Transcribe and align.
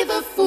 give 0.00 0.08
a 0.08 0.39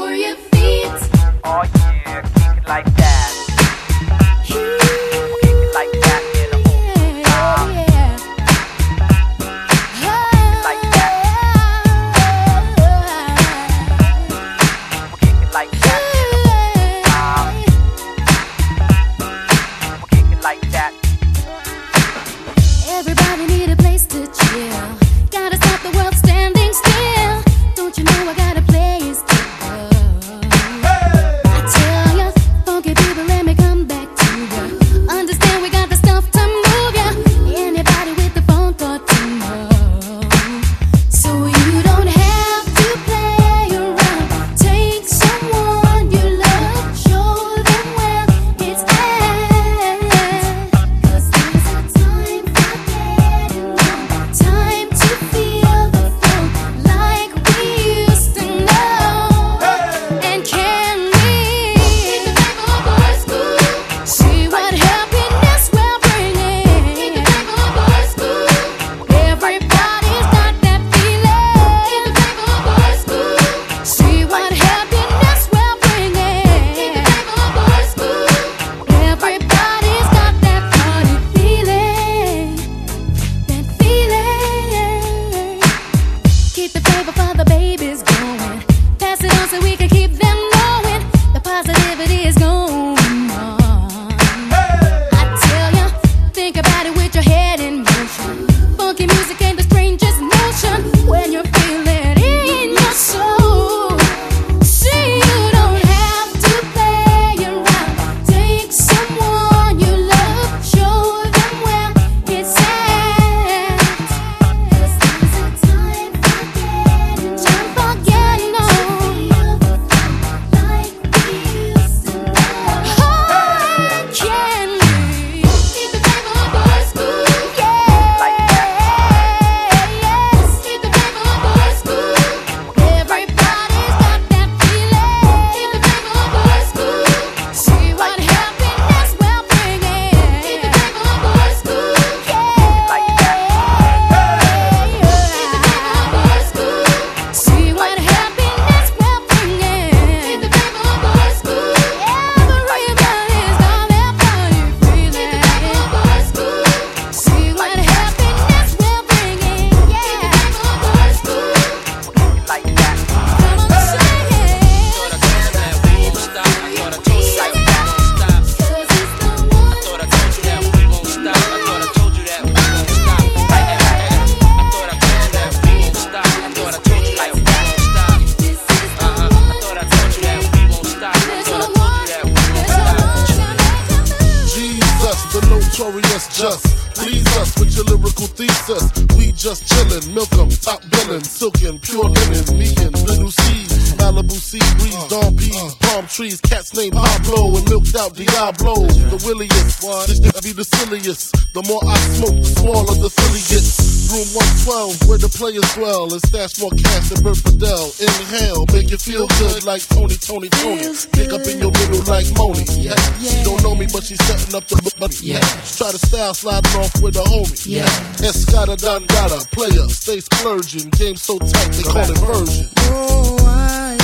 players 205.44 205.74
dwell 205.76 206.08
and 206.14 206.22
stash 206.24 206.58
more 206.62 206.72
cash 206.72 207.10
than 207.10 207.22
Bert 207.22 207.36
Fidel. 207.36 207.92
Inhale, 208.00 208.66
make 208.72 208.90
you 208.90 208.98
feel 208.98 209.28
good 209.40 209.66
like 209.66 209.82
Tony, 209.90 210.16
Tony, 210.16 210.48
Tony. 210.48 210.88
Pick 211.12 211.34
up 211.34 211.46
in 211.48 211.60
your 211.60 211.72
middle 211.72 212.04
like 212.08 212.32
Moni. 212.38 212.64
Yeah. 212.80 212.96
She 213.20 213.44
don't 213.44 213.62
know 213.62 213.76
me, 213.76 213.88
but 213.92 214.04
she's 214.04 214.24
setting 214.24 214.56
up 214.56 214.66
the 214.68 214.80
money. 215.00 215.16
Yeah. 215.22 215.44
Try 215.76 215.92
to 215.92 216.00
style 216.00 216.34
sliding 216.34 216.80
off 216.80 216.96
with 217.02 217.18
a 217.18 217.26
homie. 217.28 217.68
Yeah. 217.68 217.86
Escada 218.24 218.78
Dangada, 218.78 219.44
player, 219.52 219.88
stay 219.90 220.22
splurging. 220.22 220.90
Game 220.92 221.18
so 221.18 221.38
tight, 221.40 221.72
they 221.76 221.84
call 221.84 222.08
it 222.08 222.18
version. 222.24 222.70
Oh, 222.88 223.36
I 223.46 223.98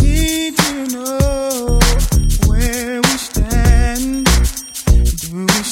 need 0.00 0.56
to 0.56 0.96
know 0.96 1.29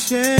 Do 0.09 0.38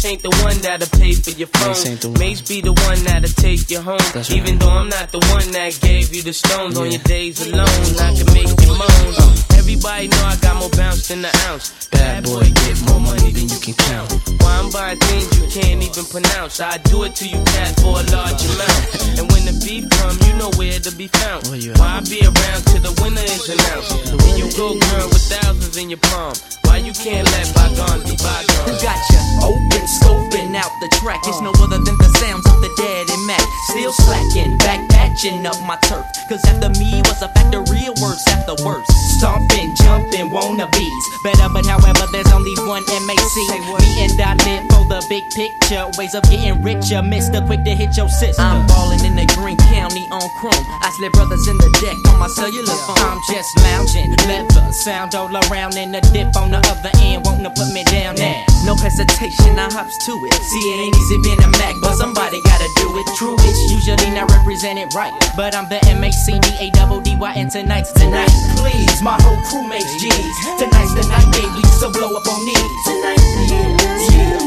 Mase 0.00 0.12
ain't 0.12 0.22
the 0.22 0.30
one 0.42 0.56
that'll 0.62 0.98
pay 0.98 1.12
for 1.12 1.28
your 1.28 1.48
phone. 1.48 1.68
Mase 1.68 1.86
ain't 1.86 2.00
the 2.00 2.08
one. 2.08 2.18
Mase 2.18 2.40
be 2.40 2.62
the 2.62 2.72
one 2.72 3.04
that'll 3.04 3.28
take 3.28 3.70
you 3.70 3.82
home. 3.82 3.98
That's 4.14 4.30
right. 4.30 4.38
Even 4.38 4.58
though 4.58 4.70
I'm 4.70 4.88
not 4.88 5.12
the 5.12 5.18
one 5.18 5.52
that 5.52 5.78
gave 5.82 6.14
you 6.14 6.22
the 6.22 6.32
stones 6.32 6.78
on 6.78 6.90
your 6.90 7.02
days 7.02 7.46
alone, 7.46 7.68
I 8.00 8.16
can 8.16 8.32
make 8.32 8.48
you 8.48 8.78
moan. 8.78 9.49
Everybody 9.70 10.08
know 10.08 10.26
I 10.26 10.36
got 10.42 10.56
more 10.58 10.70
bounce 10.70 11.06
than 11.06 11.22
the 11.22 11.30
ounce. 11.46 11.86
Bad 11.94 12.24
boy, 12.24 12.42
get 12.66 12.74
more 12.90 12.98
money 12.98 13.30
than 13.30 13.46
you 13.46 13.60
can 13.62 13.74
count. 13.86 14.10
Why 14.42 14.58
I'm 14.58 14.66
buying 14.74 14.98
things 14.98 15.30
you 15.38 15.46
can't 15.46 15.78
even 15.78 16.04
pronounce. 16.10 16.58
I 16.58 16.78
do 16.90 17.04
it 17.04 17.14
to 17.22 17.24
you, 17.24 17.38
cat, 17.54 17.78
for 17.78 18.02
a 18.02 18.04
large 18.10 18.42
amount. 18.50 18.82
And 19.14 19.30
when 19.30 19.46
the 19.46 19.54
beef 19.62 19.86
come, 19.94 20.18
you 20.26 20.34
know 20.34 20.50
where 20.58 20.74
to 20.82 20.90
be 20.98 21.06
found. 21.06 21.46
Where 21.46 21.56
you 21.56 21.70
at? 21.70 21.78
Why 21.78 21.96
I 21.96 22.00
be 22.02 22.18
around 22.18 22.66
till 22.66 22.82
the 22.82 22.90
winner 22.98 23.22
is 23.22 23.46
announced. 23.46 23.94
And 24.10 24.34
you 24.42 24.50
go, 24.58 24.74
girl, 24.74 25.06
with 25.06 25.22
thousands 25.30 25.76
in 25.78 25.86
your 25.86 26.02
palm. 26.02 26.34
Why 26.66 26.82
you 26.82 26.90
can't 26.90 27.30
let 27.30 27.46
bygones 27.54 28.10
be 28.10 28.18
bygones? 28.18 28.82
Gotcha. 28.82 29.18
Open, 29.38 29.86
scoping 29.86 30.58
out 30.58 30.74
the 30.82 30.90
track. 30.98 31.22
It's 31.30 31.38
no 31.40 31.54
other 31.62 31.78
than 31.78 31.94
the 31.94 32.10
sounds 32.18 32.42
of 32.42 32.58
the 32.58 32.74
dead 32.74 33.06
and 33.06 33.22
Mac. 33.22 33.46
Still 33.70 33.94
slacking, 33.94 34.58
back 34.58 34.82
patching 34.90 35.46
up 35.46 35.58
my 35.62 35.76
turf. 35.82 36.06
Cause 36.28 36.42
after 36.46 36.70
me 36.78 37.02
was 37.04 37.20
a 37.22 37.28
factor, 37.34 37.60
real 37.72 37.94
words 38.00 38.22
after 38.28 38.54
worse. 38.64 38.86
Stomping, 39.18 39.59
jumping, 39.76 40.30
wannabes. 40.30 41.04
Better, 41.22 41.48
but 41.52 41.66
however, 41.66 42.06
there's 42.12 42.32
only 42.32 42.54
one 42.64 42.84
MAC. 43.04 43.36
Me 43.80 44.04
and 44.04 44.20
I 44.20 44.34
live 44.46 44.64
for 44.72 44.84
the 44.88 45.04
big 45.08 45.24
picture. 45.30 45.84
Ways 45.98 46.14
of 46.14 46.22
getting 46.30 46.62
richer. 46.62 47.02
Mr. 47.04 47.44
Quick 47.44 47.64
to 47.64 47.74
hit 47.74 47.96
your 47.96 48.08
sister. 48.08 48.40
I'm 48.40 48.66
ballin' 48.66 49.04
in 49.04 49.16
the 49.16 49.26
Green 49.36 49.56
County 49.74 50.08
on 50.10 50.24
chrome. 50.40 50.64
I 50.80 50.90
slip 50.96 51.12
brothers 51.12 51.46
in 51.48 51.56
the 51.58 51.70
deck 51.80 51.96
on 52.12 52.18
my 52.18 52.28
cellular 52.28 52.78
phone. 52.86 52.98
I'm 53.04 53.20
just 53.28 53.50
lounging, 53.60 54.10
leather, 54.26 54.72
sound 54.72 55.14
all 55.14 55.30
around 55.48 55.76
in 55.76 55.92
the 55.92 56.00
dip 56.12 56.34
on 56.36 56.50
the 56.50 56.58
other 56.58 56.90
end. 57.00 57.24
To 57.40 57.48
put 57.48 57.72
me 57.72 57.82
down 57.84 58.16
now. 58.16 58.44
No 58.68 58.76
hesitation, 58.76 59.56
I 59.56 59.72
hops 59.72 59.96
to 60.04 60.12
it. 60.28 60.34
See, 60.44 60.60
it 60.60 60.78
ain't 60.84 60.92
easy 60.92 61.16
being 61.24 61.40
a 61.40 61.48
Mac, 61.56 61.72
but 61.80 61.96
somebody 61.96 62.36
gotta 62.44 62.68
do 62.76 62.84
it. 63.00 63.06
True, 63.16 63.32
it's 63.40 63.72
usually 63.72 64.12
not 64.12 64.28
represented 64.28 64.92
right. 64.92 65.08
But 65.36 65.56
I'm 65.56 65.64
the 65.70 65.80
M 65.88 66.04
A 66.04 66.12
C 66.12 66.38
D 66.38 66.48
A 66.60 66.68
double 66.76 67.00
D 67.00 67.16
Y, 67.16 67.32
and 67.32 67.50
tonight's 67.50 67.92
tonight. 67.92 68.28
Please, 68.60 69.00
my 69.00 69.16
whole 69.24 69.40
crew 69.50 69.66
makes 69.66 69.92
G's. 69.98 70.14
Tonight's 70.58 70.94
the 70.94 71.02
night, 71.10 71.26
baby, 71.34 71.62
so 71.78 71.90
blow 71.90 72.14
up 72.14 72.26
on 72.26 72.44
knees. 72.46 72.70
Tonight, 72.86 73.20
yeah, 73.50 73.74
yeah. 74.14 74.38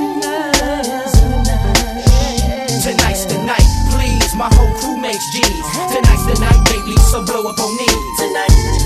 Tonight's 2.83 3.25
the 3.25 3.37
night, 3.43 3.67
please, 3.91 4.33
my 4.35 4.49
whole 4.55 4.73
crew 4.79 4.97
makes 4.97 5.29
G's. 5.31 5.43
Tonight's 5.91 6.25
the 6.25 6.35
night, 6.39 6.63
baby, 6.71 6.95
so 7.11 7.23
blow 7.25 7.43
up 7.49 7.59
on. 7.59 7.73
Tonight, 7.73 7.99
tonight, 8.17 8.82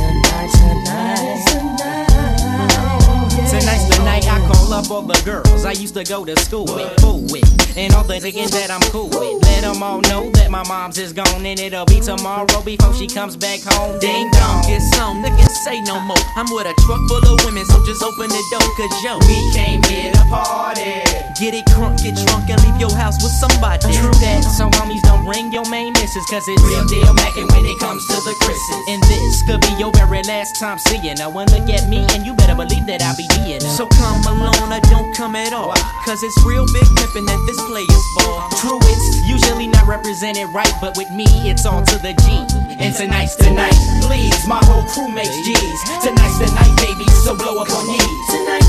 all 4.97 5.03
the 5.03 5.21
girls 5.23 5.63
I 5.63 5.73
used 5.73 5.93
to 5.93 6.03
go 6.03 6.25
to 6.25 6.35
school 6.41 6.65
with, 6.65 6.89
fool 7.01 7.21
with, 7.29 7.45
and 7.77 7.93
all 7.93 8.03
the 8.03 8.17
niggas 8.17 8.49
that 8.57 8.73
I'm 8.73 8.81
cool 8.89 9.09
with. 9.13 9.37
Let 9.45 9.61
them 9.61 9.83
all 9.83 10.01
know 10.09 10.31
that 10.33 10.49
my 10.49 10.65
mom's 10.65 10.97
is 10.97 11.13
gone 11.13 11.45
and 11.45 11.59
it'll 11.59 11.85
be 11.85 11.99
tomorrow 12.01 12.61
before 12.65 12.93
she 12.95 13.05
comes 13.05 13.37
back 13.37 13.61
home. 13.61 13.99
Ding 13.99 14.25
dong, 14.33 14.65
get 14.65 14.81
some 14.97 15.21
niggas 15.21 15.53
say 15.61 15.81
no 15.81 16.01
more. 16.01 16.17
I'm 16.33 16.49
with 16.49 16.65
a 16.65 16.73
truck 16.81 17.01
full 17.05 17.21
of 17.29 17.45
women, 17.45 17.65
so 17.69 17.77
just 17.85 18.01
open 18.01 18.29
the 18.29 18.43
door, 18.49 18.65
cause 18.73 18.95
yo, 19.05 19.21
we 19.29 19.37
came 19.53 19.83
here 19.85 20.09
to 20.09 20.23
party. 20.33 21.05
Get 21.37 21.53
it 21.53 21.69
crunk, 21.69 22.01
get 22.01 22.17
drunk, 22.17 22.49
and 22.49 22.57
leave 22.65 22.81
your 22.81 22.93
house 22.97 23.21
with 23.21 23.33
somebody. 23.37 23.93
True 23.93 24.09
that, 24.25 24.41
so 24.57 24.65
homies 24.81 25.05
don't 25.05 25.29
ring 25.29 25.53
your 25.53 25.69
main 25.69 25.93
missus, 25.93 26.25
cause 26.25 26.41
it's 26.49 26.63
real 26.65 26.81
deal 26.89 27.13
mackin' 27.13 27.45
when 27.53 27.61
it 27.69 27.77
comes 27.77 28.01
to 28.09 28.17
the 28.25 28.33
Chris's. 28.41 28.81
And 28.89 28.97
this 29.05 29.45
could 29.45 29.61
be 29.61 29.77
your 29.77 29.93
very 29.93 30.25
last 30.25 30.57
time 30.57 30.81
seeing 30.89 31.21
her. 31.21 31.29
When 31.29 31.45
look 31.53 31.69
at 31.69 31.85
me, 31.85 32.01
and 32.17 32.25
you 32.25 32.33
better 32.33 32.57
believe 32.57 32.89
that 32.89 33.05
I'll 33.05 33.13
be 33.13 33.29
being 33.37 33.61
her. 33.61 33.69
So 33.69 33.85
come 33.85 34.25
along, 34.25 34.73
or 34.73 34.81
don't 34.89 35.15
come 35.15 35.35
at 35.35 35.53
all. 35.53 35.73
Cause 36.05 36.23
it's 36.23 36.37
real 36.45 36.65
big 36.65 36.87
pimpin' 36.95 37.27
at 37.27 37.41
this 37.45 37.61
player's 37.67 38.05
ball. 38.15 38.49
True, 38.61 38.79
it's 38.83 39.27
usually 39.27 39.67
not 39.67 39.85
represented 39.87 40.47
right, 40.53 40.73
but 40.81 40.97
with 40.97 41.11
me, 41.11 41.25
it's 41.49 41.65
all 41.65 41.83
to 41.83 41.97
the 41.99 42.13
G. 42.23 42.25
And 42.79 42.95
tonight's 42.95 43.35
the 43.35 43.51
night, 43.51 43.75
please, 44.01 44.47
my 44.47 44.59
whole 44.63 44.83
crew 44.93 45.09
makes 45.09 45.35
G's. 45.45 45.79
Tonight's 46.03 46.39
the 46.39 46.49
night, 46.55 46.73
baby, 46.77 47.05
so 47.23 47.35
blow 47.35 47.61
up 47.61 47.69
on 47.69 47.87
knees. 47.87 48.27
Tonight, 48.31 48.63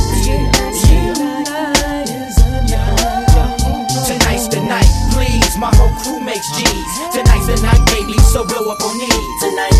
Tonight's 4.08 4.48
the 4.48 4.62
night, 4.64 4.90
please, 5.12 5.56
my 5.58 5.70
whole 5.76 5.94
crew 6.02 6.20
makes 6.24 6.48
G's. 6.56 6.92
Tonight's 7.12 7.46
the 7.46 7.60
night, 7.62 7.84
baby, 7.92 8.18
so 8.32 8.44
blow 8.44 8.70
up 8.72 8.80
on 8.82 8.98
knees. 8.98 9.40
Tonight, 9.40 9.76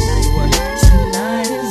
tonight 0.84 1.50
is 1.50 1.67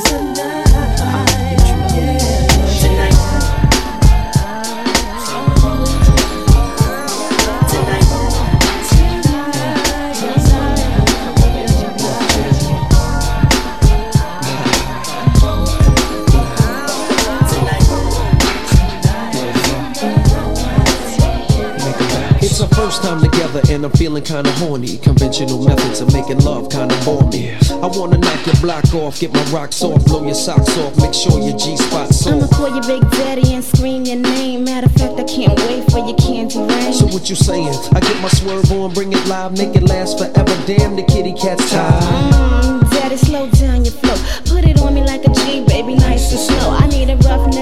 first 22.98 23.08
time 23.08 23.20
together 23.20 23.60
and 23.70 23.84
I'm 23.84 23.90
feeling 23.92 24.22
kinda 24.22 24.50
horny. 24.52 24.98
Conventional 24.98 25.62
methods 25.64 26.00
of 26.00 26.12
making 26.12 26.40
love 26.40 26.70
kinda 26.70 26.96
bore 27.04 27.22
me. 27.30 27.54
I 27.70 27.86
wanna 27.86 28.18
knock 28.18 28.46
your 28.46 28.56
block 28.56 28.94
off, 28.94 29.20
get 29.20 29.32
my 29.32 29.42
rocks 29.44 29.82
off, 29.82 30.04
blow 30.04 30.24
your 30.24 30.34
socks 30.34 30.76
off, 30.78 30.96
make 30.98 31.14
sure 31.14 31.38
your 31.40 31.56
G 31.56 31.76
spot's 31.76 32.26
I'ma 32.26 32.46
call 32.48 32.70
your 32.70 32.82
big 32.82 33.08
daddy 33.10 33.54
and 33.54 33.64
scream 33.64 34.04
your 34.04 34.16
name. 34.16 34.64
Matter 34.64 34.86
of 34.86 34.92
fact, 34.92 35.18
I 35.18 35.24
can't 35.24 35.58
wait 35.66 35.90
for 35.90 35.98
your 35.98 36.16
candy 36.16 36.58
rain. 36.58 36.92
So 36.92 37.06
what 37.06 37.28
you 37.28 37.36
saying? 37.36 37.74
I 37.94 38.00
get 38.00 38.20
my 38.20 38.28
swerve 38.28 38.70
on, 38.72 38.92
bring 38.92 39.12
it 39.12 39.26
live, 39.26 39.56
make 39.56 39.74
it 39.76 39.84
last 39.88 40.18
forever. 40.18 40.56
Damn, 40.66 40.96
the 40.96 41.02
kitty 41.02 41.32
cat's 41.32 41.70
tired. 41.70 42.02
Mm, 42.02 42.90
daddy, 42.90 43.16
slow 43.16 43.48
down 43.50 43.84
your 43.84 43.94
flow. 43.94 44.16
Put 44.52 44.64
it 44.64 44.80
on 44.80 44.94
me 44.94 45.02
like 45.02 45.24
a 45.24 45.32
G, 45.40 45.64
baby, 45.66 45.94
nice 45.94 46.30
and 46.32 46.40
slow. 46.40 46.70
I 46.70 46.86
need 46.88 47.10
a 47.10 47.16
roughneck 47.16 47.57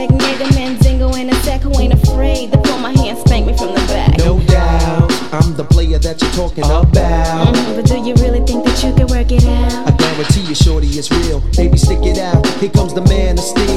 the 5.57 5.65
player 5.65 5.99
that 5.99 6.21
you're 6.21 6.31
talking 6.33 6.65
about. 6.65 6.93
But 6.93 7.87
do 7.87 7.97
you 7.99 8.15
really 8.17 8.41
think 8.45 8.65
that 8.65 8.83
you 8.85 8.93
can 8.95 9.07
work 9.09 9.33
it 9.33 9.45
out? 9.45 9.89
I 9.89 9.97
guarantee 9.97 10.43
you, 10.43 10.55
shorty, 10.55 10.87
it's 10.89 11.11
real. 11.11 11.41
Baby, 11.57 11.79
stick 11.79 12.01
it 12.03 12.19
out. 12.19 12.47
Here 12.61 12.71
comes 12.71 12.93
the 12.95 13.03
man 13.03 13.39
of 13.39 13.45
steel. 13.45 13.75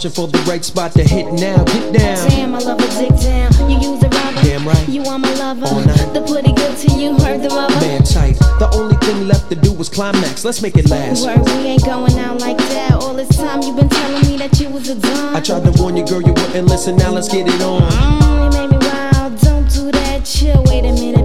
Searching 0.00 0.14
for 0.14 0.28
the 0.28 0.38
right 0.50 0.64
spot 0.64 0.92
to 0.92 1.02
hit 1.02 1.26
now. 1.34 1.62
Get 1.64 1.92
down. 1.92 2.28
Damn, 2.28 2.54
I 2.54 2.58
love 2.58 2.78
a 2.78 2.88
dick 2.96 3.20
down. 3.20 3.52
You 3.70 3.76
use 3.76 4.02
a 4.02 4.08
rubber. 4.08 4.40
Damn 4.42 4.66
right. 4.66 4.88
You 4.88 5.02
are 5.04 5.18
my 5.18 5.32
lover. 5.34 5.66
All 5.66 5.80
night. 5.80 6.14
The 6.14 6.22
pretty 6.22 6.52
good 6.52 6.76
to 6.78 6.98
you, 6.98 7.18
heard 7.18 7.42
the 7.42 7.48
rubber. 7.48 7.74
Man 7.74 8.02
tight. 8.02 8.38
The 8.58 8.70
only 8.72 8.96
thing 8.96 9.28
left 9.28 9.50
to 9.50 9.56
do 9.56 9.72
was 9.72 9.88
climax. 9.88 10.44
Let's 10.44 10.62
make 10.62 10.76
it 10.76 10.88
last. 10.88 11.26
Word, 11.26 11.44
we 11.44 11.68
ain't 11.68 11.84
going 11.84 12.18
out 12.18 12.40
like 12.40 12.56
that. 12.56 12.92
All 12.94 13.14
this 13.14 13.36
time 13.36 13.62
you've 13.62 13.76
been 13.76 13.88
telling 13.88 14.22
me 14.26 14.38
that 14.38 14.58
you 14.58 14.70
was 14.70 14.88
a 14.88 14.94
dumb. 14.94 15.36
I 15.36 15.40
tried 15.40 15.64
to 15.64 15.82
warn 15.82 15.96
you, 15.96 16.06
girl, 16.06 16.22
you 16.22 16.32
wouldn't 16.32 16.68
listen. 16.68 16.96
Now 16.96 17.10
let's 17.10 17.28
get 17.28 17.46
it 17.46 17.60
on. 17.60 17.82
Mm, 17.82 18.44
you 18.44 18.58
made 18.58 18.70
me 18.70 18.86
wild. 18.86 19.38
Don't 19.40 19.68
do 19.68 19.90
that. 19.92 20.24
Chill. 20.24 20.62
Wait 20.64 20.84
a 20.84 20.92
minute, 20.92 21.19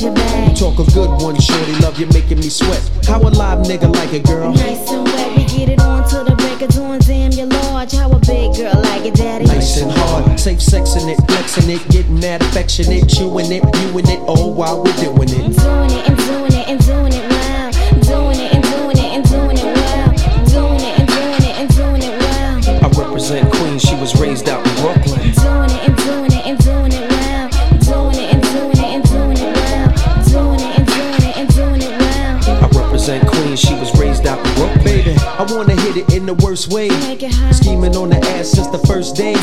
baby. 0.00 0.14
Let 0.14 0.40
me 0.40 0.48
please. 0.48 0.60
Talk 0.60 0.78
a 0.78 0.90
good 0.92 1.10
one, 1.22 1.38
shorty. 1.40 1.72
Love 1.80 1.98
you, 1.98 2.06
making 2.06 2.38
me 2.38 2.48
sweat. 2.48 2.82
How 3.06 3.20
a 3.20 3.30
live 3.30 3.66
nigga 3.66 3.92
like 3.94 4.12
it, 4.12 4.24
girl? 4.24 4.52
Nice 4.52 4.90
and 4.90 5.04
wet. 5.04 5.36
We 5.36 5.44
get 5.44 5.68
it 5.68 5.80
on 5.80 6.08
till 6.08 6.24
the 6.24 6.34
break 6.36 6.62
of 6.62 6.70
dawn. 6.70 6.98
Damn, 7.00 7.32
you're 7.32 7.46
large. 7.46 7.92
How 7.92 8.10
a 8.10 8.18
big 8.20 8.54
girl 8.56 8.74
like 8.82 9.04
it, 9.04 9.14
daddy. 9.14 9.46
Nice 9.46 9.80
and 9.80 9.90
hard. 9.90 10.38
Safe 10.38 10.58
sexing 10.58 11.08
it, 11.08 11.18
flexing 11.26 11.70
it, 11.70 11.86
getting 11.88 12.20
that 12.20 12.42
affectionate, 12.42 13.08
chewing 13.08 13.50
it, 13.52 13.62
viewing 13.76 14.08
it, 14.08 14.20
all 14.20 14.52
while 14.52 14.82
we're 14.82 14.92
doing 14.96 15.28
it. 15.28 15.44
I'm 15.44 15.52
Doing 15.52 15.90
it 15.90 16.08
and 16.08 16.16
doing 16.18 16.44
it 16.44 16.47
I 35.38 35.44
wanna 35.52 35.80
hit 35.80 35.96
it 35.96 36.14
in 36.14 36.26
the 36.26 36.34
worst 36.34 36.72
way. 36.72 36.88
Make 36.88 37.22
it 37.22 37.32
hot. 37.32 37.54
Scheming 37.54 37.96
on 37.96 38.10
the 38.10 38.16
ass 38.16 38.48
since 38.48 38.66
the 38.66 38.78
first 38.78 39.14
day. 39.14 39.34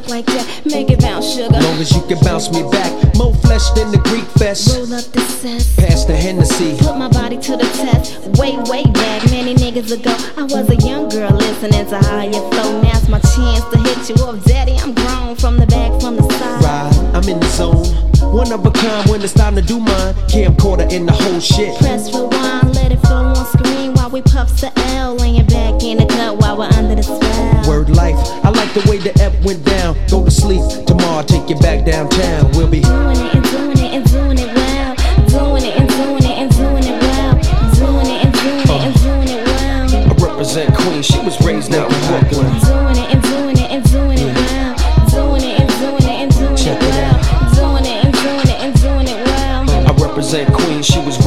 Talk 0.00 0.08
like 0.08 0.26
that, 0.26 0.46
make 0.66 0.90
it 0.90 1.00
bounce, 1.00 1.34
sugar. 1.34 1.52
Long 1.52 1.78
as 1.80 1.90
you 1.92 2.02
can 2.02 2.18
bounce 2.20 2.50
me 2.50 2.62
back, 2.70 2.92
more 3.16 3.34
flesh 3.36 3.70
than 3.70 3.90
the 3.92 3.98
Greek 4.04 4.24
fest. 4.36 4.76
Roll 4.76 4.92
up 4.92 5.04
the 5.12 5.20
cess. 5.20 5.74
Pass 5.76 6.04
the 6.04 6.14
Hennessy. 6.14 6.76
Put 6.78 6.96
my 6.96 7.08
body 7.08 7.38
to 7.38 7.56
the 7.56 7.68
test. 7.80 8.20
Way, 8.38 8.56
way 8.68 8.84
back, 8.92 9.24
many 9.30 9.54
niggas 9.54 9.92
ago, 9.92 10.14
I 10.36 10.42
was 10.44 10.68
a 10.68 10.76
young 10.86 11.08
girl 11.08 11.30
listening 11.30 11.86
to 11.88 11.98
how 12.08 12.22
you 12.24 12.40
flow. 12.50 12.82
Now's 12.82 13.08
my 13.08 13.20
chance 13.20 13.64
to 13.72 13.78
hit 13.78 14.08
you 14.10 14.24
up, 14.24 14.42
daddy. 14.44 14.76
I'm 14.76 14.92
grown 14.92 15.36
from 15.36 15.56
the 15.56 15.66
back, 15.66 15.98
from 16.00 16.16
the 16.16 16.22
side. 16.22 16.62
Ride, 16.62 17.16
I'm 17.16 17.28
in 17.28 17.40
the 17.40 17.48
zone. 17.48 17.86
One 18.32 18.52
of 18.52 18.66
a 18.66 18.70
kind 18.70 19.08
when 19.08 19.22
it's 19.22 19.32
time 19.32 19.54
to 19.54 19.62
do 19.62 19.78
mine. 19.78 20.14
Camcorder 20.28 20.90
in 20.92 21.06
the 21.06 21.12
whole 21.12 21.40
shit. 21.40 21.78
Press 21.78 22.12
rewind, 22.14 22.74
let 22.74 22.92
it 22.92 22.98
flow 22.98 23.32
on 23.32 23.46
screen 23.46 23.94
while 23.94 24.10
we 24.10 24.20
puff 24.20 24.60
the 24.60 24.72
L. 24.96 25.16
Laying 25.16 25.46
back 25.46 25.82
in 25.82 25.98
the 25.98 26.06
cut 26.06 26.36
while 26.36 26.58
we're 26.58 26.72
under 26.76 26.94
the 26.94 27.02
spell. 27.02 27.68
Word 27.68 27.88
life, 27.90 28.16
I 28.44 28.50
like 28.50 28.72
the 28.74 28.84
way 28.90 28.98
the 28.98 29.12
F 29.22 29.32
went 29.44 29.64
down. 29.64 29.85
Go 29.86 30.24
to 30.24 30.30
sleep, 30.32 30.62
tomorrow 30.84 31.18
I'll 31.18 31.24
take 31.24 31.48
you 31.48 31.54
back 31.60 31.86
downtown. 31.86 32.50
We'll 32.52 32.66
be 32.68 32.80
Doing 32.80 33.22
it 33.22 33.34
and 33.36 33.44
doing 33.44 33.78
it 33.78 33.94
and 33.94 34.04
doing 34.10 34.38
it 34.38 34.52
well. 34.52 34.94
Doing 35.28 35.62
it 35.62 35.76
and 35.78 35.88
doing 35.88 36.24
it 36.24 36.38
and 36.42 36.50
doing 36.50 36.82
it 36.82 37.00
well. 37.02 37.34
Doing 37.70 38.06
it 38.10 38.24
and 38.24 38.34
doing 38.34 38.66
it 38.66 38.82
and 38.82 38.94
doing 38.98 39.28
it 39.30 39.46
well. 39.46 40.10
I 40.10 40.26
represent 40.26 40.74
Queen, 40.74 41.02
she 41.02 41.20
was 41.20 41.40
raised 41.46 41.72
out 41.72 41.86
in 41.92 42.00
Brooklyn. 42.08 42.50
Doing 42.66 42.98
it 42.98 43.14
and 43.14 43.22
doing 43.22 43.58
it 43.58 43.70
and 43.70 43.84
doing 43.88 44.18
it 44.18 44.34
well. 44.34 44.74
Doing 45.06 45.44
it 45.44 45.60
and 45.60 45.70
doing 45.78 46.02
it 46.02 46.18
and 46.18 46.34
doing 46.34 46.56
Check 46.56 46.82
it 46.82 46.88
it 46.88 46.90
well. 46.90 47.54
Doing 47.54 47.86
it 47.86 48.04
and 48.04 48.14
doing 48.14 48.48
it 48.48 48.60
and 48.66 48.74
doing 48.82 49.06
it 49.06 49.24
well. 49.24 49.70
I 49.86 49.92
represent 50.02 50.52
Queen, 50.52 50.82
she 50.82 50.98
was 50.98 51.24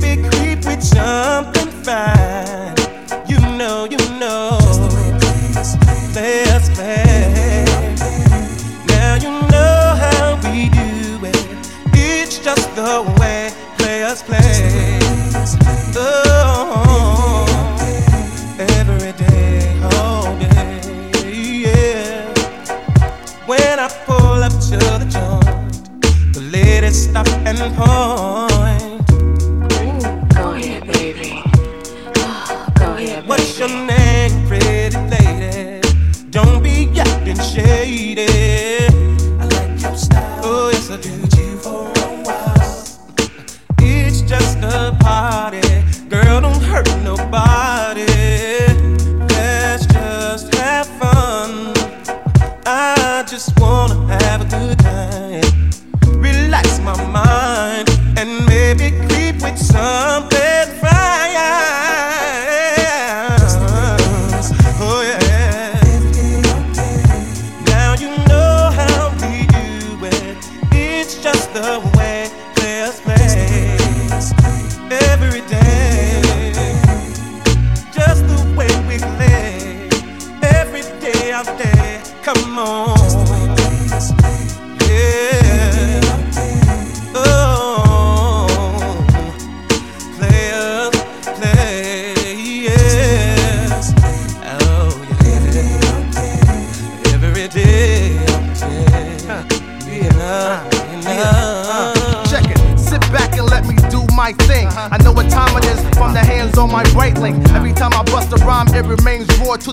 maybe 0.00 0.22
creep 0.28 0.64
with 0.64 0.82
something 0.82 1.68
fine. 1.82 2.74
You 3.26 3.38
know, 3.56 3.86
you 3.90 3.98
know, 4.18 4.58
let's 6.14 6.68
play. 6.70 7.64
Now 8.86 9.14
you 9.16 9.30
know 9.50 9.96
how 10.04 10.36
we 10.44 10.68
do 10.68 11.26
it. 11.26 11.46
It's 11.94 12.38
just 12.38 12.74
the 12.74 13.02
way 13.18 13.50
players 13.78 14.22
play. 14.22 14.98
Oh, 15.96 17.46
every 18.58 19.12
day, 19.12 19.80
all 19.94 20.36
day, 20.38 20.80
yeah. 21.64 22.34
When 23.46 23.78
I 23.78 23.88
pull 24.06 24.42
up 24.42 24.52
to 24.52 24.78
the 25.00 25.06
joint, 25.10 26.32
the 26.34 26.40
ladies 26.52 27.08
stop 27.08 27.28
and 27.46 27.58
point. 27.76 28.07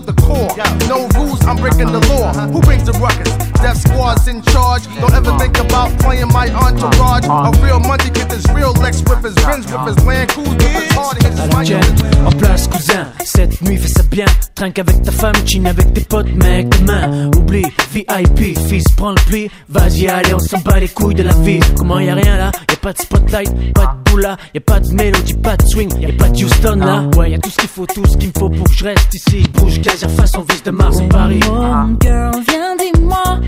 the 0.00 0.12
core. 0.20 0.54
No 0.88 1.08
rules, 1.18 1.44
I'm 1.46 1.56
breaking 1.56 1.92
the 1.92 2.00
law. 2.10 2.32
Who 2.48 2.60
brings 2.60 2.84
the 2.84 2.92
ruckus? 2.92 3.45
Death 3.66 3.78
squad's 3.78 4.28
in 4.28 4.42
charge. 4.42 4.86
Don't 5.00 5.12
ever 5.12 5.36
think 5.38 5.58
about 5.58 5.90
playing 5.98 6.28
my 6.28 6.48
entourage. 6.50 7.26
A 7.26 7.50
real 7.64 7.80
monkey 7.80 8.10
get 8.10 8.30
this 8.30 8.46
real 8.54 8.72
Lex 8.74 9.02
with 9.02 9.24
his 9.24 9.34
Benz, 9.44 9.66
with 9.66 9.88
his 9.88 10.06
Land 10.06 10.30
Cruise, 10.30 10.50
with 10.50 10.62
his 10.62 10.92
hard 10.92 11.20
hit 11.20 11.32
his 11.32 11.40
Alors 11.40 11.64
Jen, 11.64 11.82
en 12.24 12.30
place 12.30 12.68
cousin, 12.68 13.08
cette 13.24 13.60
nuit 13.62 13.76
fais 13.76 13.88
ça 13.88 14.04
bien. 14.04 14.26
Trinque 14.54 14.78
avec 14.78 15.02
ta 15.02 15.10
femme, 15.10 15.34
chine 15.44 15.66
avec 15.66 15.92
tes 15.92 16.02
potes, 16.02 16.32
mec. 16.32 16.68
Demain 16.78 17.28
Oublie, 17.36 17.66
VIP, 17.92 18.56
fils, 18.68 18.84
prends 18.96 19.10
le 19.10 19.20
pli. 19.26 19.50
Vas-y 19.68 20.06
allez, 20.06 20.32
on 20.32 20.38
s'en 20.38 20.60
bat 20.60 20.78
les 20.78 20.88
couilles 20.88 21.16
de 21.16 21.24
la 21.24 21.34
vie. 21.34 21.58
Comment 21.76 21.98
y 21.98 22.08
a 22.08 22.14
rien 22.14 22.36
là, 22.36 22.52
y 22.70 22.72
a 22.72 22.76
pas 22.76 22.92
de 22.92 22.98
spotlight, 22.98 23.72
pas 23.74 23.96
de 23.96 24.10
boule 24.10 24.22
là 24.22 24.36
Y 24.54 24.58
a 24.58 24.60
pas 24.60 24.78
de 24.78 24.94
mélodie, 24.94 25.34
pas 25.34 25.56
de 25.56 25.66
swing, 25.66 25.90
y 25.98 26.06
a 26.06 26.12
pas 26.12 26.28
de 26.28 26.40
Houston 26.40 26.76
là. 26.76 27.02
Ouais, 27.18 27.32
y 27.32 27.34
a 27.34 27.38
tout 27.38 27.50
ce 27.50 27.56
qu'il 27.56 27.68
faut, 27.68 27.84
tout 27.84 28.06
ce 28.06 28.16
qu'il 28.16 28.28
me 28.28 28.38
faut 28.38 28.48
pour 28.48 28.68
que 28.68 28.74
je 28.74 28.84
reste 28.84 29.12
ici. 29.12 29.42
Bouge, 29.54 29.80
gazère, 29.80 30.10
façon 30.12 30.44
vis 30.48 30.62
de 30.62 30.70
Mars 30.70 30.98
en 30.98 31.08
Paris. 31.08 31.40
Oh, 31.50 31.96
girl, 32.00 32.30
viens 32.48 32.76
dis-moi 32.78 33.40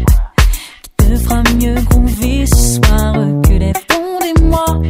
Qui 0.83 0.91
te 0.97 1.17
fera 1.17 1.43
mieux 1.57 1.75
groover 1.91 2.47
ce 2.47 2.77
soir 2.77 3.15
que 3.43 3.53
les 3.53 3.73
fonds 3.89 4.19
des 4.21 4.43
mois. 4.43 4.83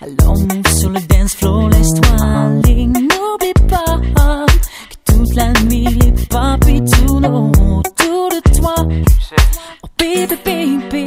Alors 0.00 0.38
move 0.38 0.76
sur 0.76 0.90
le 0.90 1.00
dance 1.00 1.34
floor, 1.34 1.68
laisse-toi 1.70 2.16
aller 2.20 2.86
N'oublie 2.86 3.52
pas 3.68 4.00
que 4.90 5.12
toute 5.12 5.34
la 5.34 5.52
nuit 5.64 5.84
les 5.84 6.12
papis 6.28 6.82
tournent 6.84 7.26
autour 7.26 8.28
de 8.30 8.58
toi. 8.58 8.74
Oh 9.82 9.88
baby, 9.98 10.36
baby, 10.44 10.97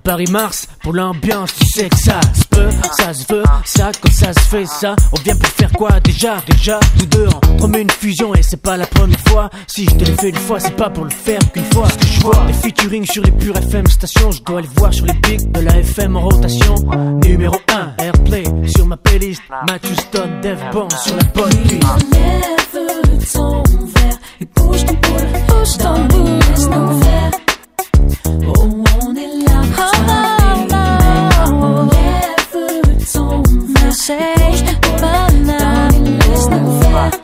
Paris-Mars 0.00 0.66
pour 0.82 0.92
l'ambiance, 0.92 1.54
tu 1.54 1.66
sais 1.66 1.88
que 1.88 1.96
ça 1.96 2.20
se 2.34 2.44
peut, 2.48 2.68
ça 2.96 3.12
se 3.12 3.32
veut, 3.32 3.42
ça 3.64 3.92
quand 4.00 4.12
ça 4.12 4.32
se 4.32 4.40
fait 4.40 4.66
ça. 4.66 4.96
On 5.12 5.20
vient 5.22 5.36
pour 5.36 5.48
faire 5.48 5.72
quoi 5.72 6.00
déjà, 6.00 6.38
déjà, 6.46 6.80
tous 6.98 7.06
deux 7.06 7.26
entre 7.26 7.78
une 7.78 7.90
fusion 7.90 8.34
et 8.34 8.42
c'est 8.42 8.60
pas 8.60 8.76
la 8.76 8.86
première 8.86 9.20
fois. 9.20 9.50
Si 9.66 9.84
je 9.84 9.94
te 9.94 10.04
l'ai 10.04 10.16
fait 10.16 10.30
une 10.30 10.36
fois, 10.36 10.60
c'est 10.60 10.76
pas 10.76 10.90
pour 10.90 11.04
le 11.04 11.10
faire 11.10 11.40
qu'une 11.52 11.70
fois. 11.72 11.88
Ce 11.88 11.98
que 11.98 12.06
je 12.06 12.20
vois, 12.20 12.44
les 12.46 12.52
featuring 12.52 13.04
sur 13.06 13.22
les 13.22 13.32
pures 13.32 13.56
FM 13.56 13.86
stations, 13.86 14.30
je 14.32 14.42
dois 14.42 14.60
les 14.60 14.68
voir 14.76 14.92
sur 14.92 15.06
les 15.06 15.14
pics 15.14 15.50
de 15.52 15.60
la 15.60 15.78
FM 15.78 16.16
en 16.16 16.22
rotation. 16.22 16.74
Numéro 17.24 17.56
1, 17.68 18.04
Airplay 18.04 18.44
sur 18.66 18.86
ma 18.86 18.96
playlist, 18.96 19.42
Matthew 19.68 19.94
Stone, 20.00 20.40
Dev 20.42 20.58
Bond 20.72 20.88
sur 21.02 21.16
la 21.16 21.24
bonne 21.24 21.56
piste. 21.64 22.12
Lève 22.12 23.32
ton 23.32 23.62
verre 23.62 24.18
et 24.40 24.46
bouge 24.56 24.84
ton 24.84 24.94
boule. 24.94 25.28
Bouge 25.48 25.78
ton 25.78 26.04
boule, 26.06 26.38
laisse-nous 26.50 27.00
faire. 27.00 27.30
Oh, 28.46 28.89
bouge 34.16 34.64
ton 34.64 34.74
boule. 34.80 35.46
Darling, 35.46 36.18
laisse-nous 36.18 37.19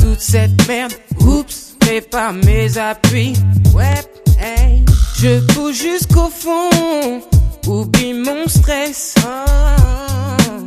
toute 0.00 0.20
cette 0.20 0.66
merde. 0.68 0.92
Oups, 1.20 1.76
prépare 1.80 2.32
mes 2.32 2.78
appuis. 2.78 3.32
Ouais, 3.74 4.02
hey. 4.40 4.84
Je 5.20 5.40
pousse 5.52 5.76
jusqu'au 5.76 6.28
fond. 6.28 7.20
Oublie 7.66 8.14
mon 8.14 8.46
stress. 8.48 9.14
Oh. 9.18 10.66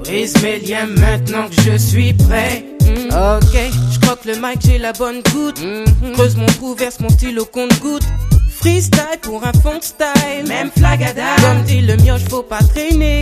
Brise 0.00 0.34
mes 0.42 0.58
liens 0.58 0.86
maintenant 0.86 1.48
que 1.48 1.62
je 1.62 1.76
suis 1.76 2.12
prêt. 2.14 2.64
Mm. 2.80 3.36
Ok, 3.36 3.56
je 3.92 3.98
croque 4.00 4.24
le 4.24 4.34
mic, 4.34 4.60
j'ai 4.64 4.78
la 4.78 4.92
bonne 4.92 5.22
goutte. 5.32 5.62
Creuse 6.14 6.36
mon 6.36 6.46
trou, 6.46 6.74
verse 6.74 6.98
mon 7.00 7.08
stylo 7.08 7.44
compte 7.44 7.78
goutte. 7.80 8.06
Freestyle 8.50 9.18
pour 9.22 9.44
un 9.44 9.52
fond 9.52 9.80
style. 9.80 10.46
Même 10.48 10.70
flagada. 10.76 11.36
Comme 11.40 11.62
dit 11.64 11.80
le 11.80 11.96
mioche, 11.96 12.24
faut 12.28 12.42
pas 12.42 12.60
traîner. 12.60 13.20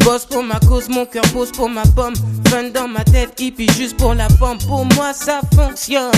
Je 0.00 0.04
bosse 0.04 0.24
pour 0.24 0.42
ma 0.42 0.58
cause, 0.60 0.88
mon 0.88 1.04
cœur 1.04 1.22
pose 1.32 1.52
pour 1.52 1.68
ma 1.68 1.82
pomme. 1.82 2.14
Fun 2.48 2.70
dans 2.74 2.88
ma 2.88 3.04
tête, 3.04 3.38
hippie 3.38 3.70
juste 3.76 3.96
pour 3.96 4.14
la 4.14 4.28
pomme. 4.38 4.58
Pour 4.66 4.84
moi, 4.96 5.12
ça 5.12 5.40
fonctionne. 5.54 6.10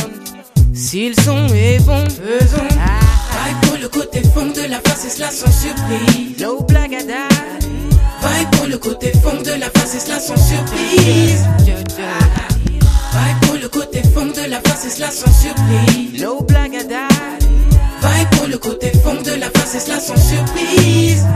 Si 0.74 1.08
le 1.08 1.14
son 1.22 1.46
est 1.48 1.80
bon, 1.84 2.04
faisons. 2.04 2.68
Vibe 2.68 3.60
pour 3.62 3.78
le 3.78 3.88
côté 3.88 4.22
fond 4.22 4.46
de 4.46 4.70
la 4.70 4.78
face, 4.80 5.00
c'est 5.02 5.10
cela 5.10 5.30
sans 5.30 5.50
surprise. 5.50 6.40
No 6.40 6.62
blagada. 6.62 7.28
Vibe 8.22 8.50
pour 8.52 8.66
le 8.66 8.78
côté 8.78 9.12
fond 9.22 9.42
de 9.42 9.50
la 9.58 9.68
face, 9.70 9.90
c'est 9.92 10.00
cela 10.00 10.20
sans 10.20 10.36
surprise. 10.36 11.44
Vibe 13.12 13.40
pour 13.42 13.56
le 13.60 13.68
côté 13.68 14.02
fond 14.14 14.26
de 14.26 14.48
la 14.48 14.60
face, 14.60 14.80
c'est 14.82 14.90
cela 14.90 15.10
sans 15.10 15.32
surprise. 15.32 16.22
No 16.22 16.40
blagada. 16.42 17.08
Vibe 18.02 18.30
pour 18.36 18.46
le 18.46 18.58
côté 18.58 18.92
fond 19.04 19.20
de 19.22 19.38
la 19.38 19.50
face, 19.50 19.70
c'est 19.72 19.80
cela 19.80 20.00
sans 20.00 20.16
surprise. 20.16 21.26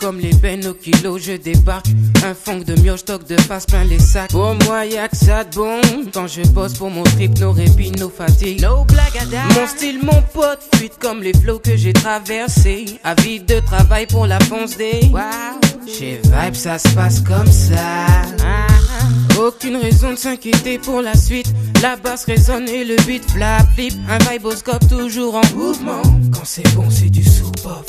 Comme 0.00 0.18
les 0.18 0.32
bennes 0.32 0.66
au 0.66 0.72
kilo, 0.72 1.18
je 1.18 1.32
débarque. 1.32 1.86
Un 2.24 2.32
fond 2.34 2.58
de 2.58 2.74
mioche, 2.80 3.00
stock 3.00 3.26
de 3.28 3.38
face 3.42 3.66
plein 3.66 3.84
les 3.84 3.98
sacs. 3.98 4.30
Pour 4.30 4.54
moi, 4.64 4.86
y'a 4.86 5.08
que 5.08 5.16
ça 5.16 5.44
de 5.44 5.54
bon. 5.54 5.80
Quand 6.14 6.26
je 6.26 6.40
bosse 6.48 6.72
pour 6.72 6.90
mon 6.90 7.02
trip, 7.02 7.38
nos 7.38 7.52
répits, 7.52 7.92
nos 7.92 8.08
fatigues. 8.08 8.62
No 8.62 8.84
blagada. 8.84 9.42
Mon 9.54 9.66
style, 9.66 9.98
mon 10.02 10.22
pote, 10.32 10.60
fuite 10.76 10.94
comme 10.98 11.22
les 11.22 11.34
flots 11.34 11.58
que 11.58 11.76
j'ai 11.76 11.92
traversés. 11.92 12.86
Avide 13.04 13.44
de 13.44 13.60
travail 13.60 14.06
pour 14.06 14.26
la 14.26 14.40
fonce 14.40 14.76
des. 14.78 15.00
Wow. 15.12 15.20
Chez 15.86 16.20
Vibe, 16.24 16.54
ça 16.54 16.78
se 16.78 16.88
passe 16.90 17.20
comme 17.20 17.50
ça. 17.50 18.06
Ah, 18.42 18.66
Aucune 19.38 19.76
raison 19.76 20.12
de 20.12 20.16
s'inquiéter 20.18 20.78
pour 20.78 21.02
la 21.02 21.14
suite. 21.14 21.52
La 21.82 21.96
basse 21.96 22.24
résonne 22.24 22.68
et 22.68 22.84
le 22.84 22.96
beat 23.06 23.30
flap 23.30 23.66
flip. 23.74 23.94
Un 24.08 24.18
viboscope 24.30 24.88
toujours 24.88 25.34
en 25.36 25.56
mouvement. 25.56 26.02
Quand 26.32 26.44
c'est 26.44 26.74
bon, 26.74 26.88
c'est 26.90 27.10
du 27.10 27.22
sous-pop. 27.22 27.84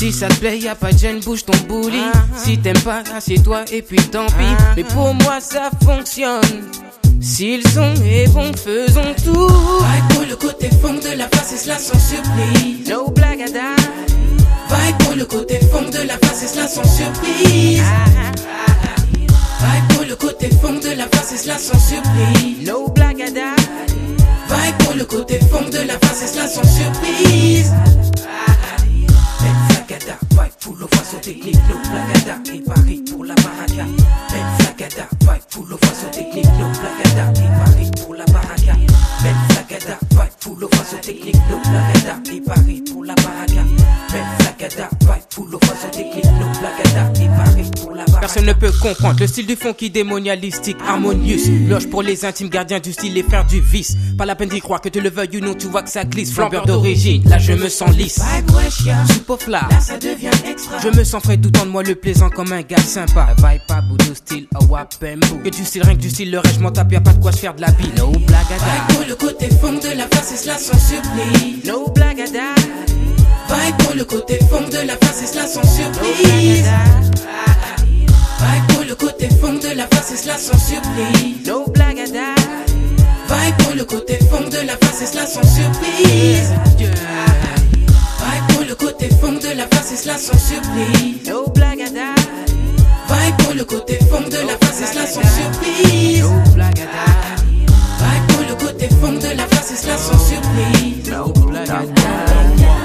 Si 0.00 0.12
ça 0.12 0.28
te 0.28 0.36
plaît, 0.36 0.58
y 0.58 0.66
a 0.66 0.74
pas 0.74 0.92
de 0.92 0.96
gêne, 0.96 1.20
bouge 1.20 1.44
ton 1.44 1.52
bouli. 1.68 2.00
Si 2.34 2.56
t'aimes 2.56 2.80
pas, 2.80 3.02
assieds-toi 3.14 3.66
et 3.70 3.82
puis 3.82 3.98
tant 3.98 4.24
pis. 4.28 4.56
Mais 4.74 4.82
pour 4.82 5.12
moi, 5.12 5.40
ça 5.42 5.68
fonctionne. 5.84 6.40
Si 7.20 7.58
le 7.58 7.68
son 7.68 7.92
est 8.06 8.26
bon, 8.28 8.50
faisons 8.56 9.14
tout. 9.22 9.48
Vibe 9.48 10.14
pour 10.14 10.24
le 10.26 10.36
côté 10.36 10.70
fond 10.70 10.94
de 10.94 11.18
la 11.18 11.28
face, 11.28 11.48
c'est 11.50 11.58
cela 11.58 11.76
sans 11.76 11.98
surprise. 11.98 12.88
No 12.88 13.10
blagada. 13.10 13.76
Vibe 14.70 14.96
pour 15.00 15.16
le 15.16 15.26
côté 15.26 15.60
fond 15.70 15.82
de 15.82 16.08
la 16.08 16.16
face, 16.16 16.38
c'est 16.40 16.48
cela 16.48 16.66
sans 16.66 16.82
surprise. 16.82 17.82
Vibe 19.12 19.88
pour 19.94 20.06
le 20.06 20.16
côté 20.16 20.48
fond 20.62 20.80
de 20.82 20.96
la 20.96 21.08
face, 21.08 21.26
c'est 21.28 21.36
cela 21.36 21.58
sans 21.58 21.78
surprise. 21.78 22.66
No 22.66 22.88
blagada. 22.88 23.54
Vibe 24.48 24.78
pour 24.78 24.94
le 24.94 25.04
côté 25.04 25.38
fond 25.40 25.68
de 25.70 25.86
la 25.86 25.98
face, 25.98 26.20
c'est 26.20 26.26
cela 26.26 26.48
sans 26.48 26.64
surprise. 26.64 27.70
Full 30.70 30.84
of 30.84 30.90
façon 30.90 31.18
technique, 31.18 31.58
no 31.68 31.76
blagada 31.90 32.40
Et 32.54 32.60
Paris 32.60 33.02
pour 33.10 33.24
la 33.24 33.34
baraka. 33.34 33.84
Ben 34.30 34.46
Flagada, 34.60 35.08
vibe 35.22 35.42
full 35.48 35.72
of 35.72 35.80
façon 35.80 36.08
technique, 36.12 36.46
no 36.46 36.68
blagada 36.78 37.32
Et 37.40 37.48
Paris 37.58 37.90
pour 38.00 38.14
la 38.14 38.24
baraka. 38.26 38.76
Ben 39.20 39.34
Flagada, 39.48 39.98
vibe 40.12 40.30
full 40.38 40.62
of 40.62 40.70
façon 40.70 40.98
technique, 40.98 41.34
no 41.50 41.56
Et 42.32 42.40
Paris 42.40 42.84
pour 42.92 43.04
la 43.04 43.14
baraka. 43.16 43.64
Ben 44.12 44.24
Flagada, 44.38 44.88
vibe 45.00 45.24
full 45.30 45.54
of 45.56 45.60
façon 45.64 45.90
technique, 45.90 46.24
no 46.38 46.46
blagada 46.60 47.19
Personne 48.32 48.46
ne 48.46 48.52
peut 48.52 48.70
comprendre 48.70 49.18
le 49.18 49.26
style 49.26 49.44
du 49.44 49.56
funky 49.56 49.90
démonialistique, 49.90 50.76
harmonious. 50.86 51.40
Loge 51.68 51.88
pour 51.88 52.00
les 52.00 52.24
intimes 52.24 52.48
gardiens 52.48 52.78
du 52.78 52.92
style 52.92 53.18
et 53.18 53.24
frères 53.24 53.44
du 53.44 53.60
vice. 53.60 53.96
Pas 54.16 54.24
la 54.24 54.36
peine 54.36 54.50
d'y 54.50 54.60
croire 54.60 54.80
que 54.80 54.88
tu 54.88 55.00
le 55.00 55.10
veuilles 55.10 55.38
ou 55.38 55.40
non, 55.40 55.54
tu 55.54 55.66
vois 55.66 55.82
que 55.82 55.90
ça 55.90 56.04
glisse. 56.04 56.32
Flambeur 56.32 56.64
d'origine, 56.64 57.28
là 57.28 57.38
je 57.38 57.54
me 57.54 57.68
sens 57.68 57.90
lisse. 57.90 58.20
Fly. 59.40 59.50
là 59.50 59.80
ça 59.80 59.98
devient 59.98 60.30
Je 60.80 60.96
me 60.96 61.02
sens 61.02 61.24
frais 61.24 61.38
tout 61.38 61.50
en 61.60 61.66
de 61.66 61.70
moi 61.70 61.82
le 61.82 61.96
plaisant 61.96 62.30
comme 62.30 62.52
un 62.52 62.62
gars 62.62 62.76
sympa. 62.78 63.34
Vibe 63.36 63.62
pas 63.66 63.80
boudou 63.80 64.14
style 64.14 64.46
wapembo. 64.68 65.40
Que 65.42 65.48
du 65.48 65.64
style 65.64 65.82
rien 65.82 65.96
que 65.96 66.00
du 66.00 66.10
style 66.10 66.30
le 66.30 66.38
reste 66.38 66.54
je 66.54 66.60
m'en 66.60 66.70
tape 66.70 66.92
y'a 66.92 67.00
pas 67.00 67.12
de 67.12 67.20
quoi 67.20 67.32
se 67.32 67.38
faire 67.38 67.54
de 67.54 67.62
la 67.62 67.72
bille. 67.72 67.90
No 67.96 68.12
blagada. 68.12 68.86
Pour 68.90 69.04
le 69.08 69.16
côté 69.16 69.48
fond 69.48 69.72
de 69.72 69.96
la 69.96 70.06
face 70.06 70.34
et 70.34 70.36
cela 70.36 70.56
sans 70.56 70.78
surprise. 70.78 71.64
No 71.66 71.88
blagada. 71.88 72.54
Vibe 73.48 73.76
pour 73.78 73.96
le 73.96 74.04
côté 74.04 74.38
fond 74.48 74.68
de 74.68 74.86
la 74.86 74.96
face 74.98 75.20
et 75.20 75.26
cela 75.26 75.48
sans 75.48 75.64
surprise. 75.64 76.70
Le 78.90 78.96
côté 78.96 79.28
fond 79.40 79.52
de 79.52 79.68
la 79.76 79.86
face 79.86 80.10
et 80.10 80.16
cela 80.16 80.36
sans 80.36 80.58
surprise. 80.58 81.46
No 81.46 81.64
blagada. 81.68 82.34
Vibe 83.28 83.56
pour 83.58 83.74
le 83.76 83.84
côté 83.84 84.18
fond 84.28 84.40
de 84.40 84.66
la 84.66 84.76
face 84.78 85.02
et 85.02 85.06
cela 85.06 85.26
sans 85.26 85.44
surprise. 85.44 86.50
Vibe 86.76 86.96
pour 88.48 88.64
le 88.68 88.74
côté 88.74 89.08
fond 89.20 89.30
de 89.30 89.56
la 89.56 89.68
face 89.68 89.92
et 89.92 89.96
cela 89.96 90.18
sans 90.18 90.36
surprise. 90.36 91.28
No 91.28 91.46
blagada. 91.50 92.16
Vibe 93.08 93.36
pour 93.38 93.54
le 93.54 93.64
côté 93.64 93.96
fond 94.10 94.22
de 94.28 94.44
la 94.44 94.58
face 94.58 94.80
et 94.82 94.86
cela 94.86 95.06
sans 95.06 95.22
surprise. 95.22 96.22
No 96.24 96.30
blagada. 96.52 97.06
Vibe 98.00 98.26
pour 98.26 98.42
le 98.48 98.54
côté 98.56 98.88
fond 98.88 99.12
de 99.12 99.36
la 99.36 99.46
face 99.46 99.70
et 99.70 99.76
cela 99.76 99.96
sans 99.98 100.18
surprise. 100.18 101.08
No 101.12 101.28
blagada. 101.46 101.78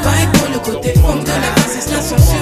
Vibe 0.05 0.31
pour 0.33 0.49
le 0.53 0.59
côté 0.59 0.93
fond 0.99 1.15
de 1.15 1.27
la 1.29 1.49
face 1.55 1.77
et 1.77 1.81
cela 1.81 1.99
sans 1.99 2.09
surprise. 2.09 2.34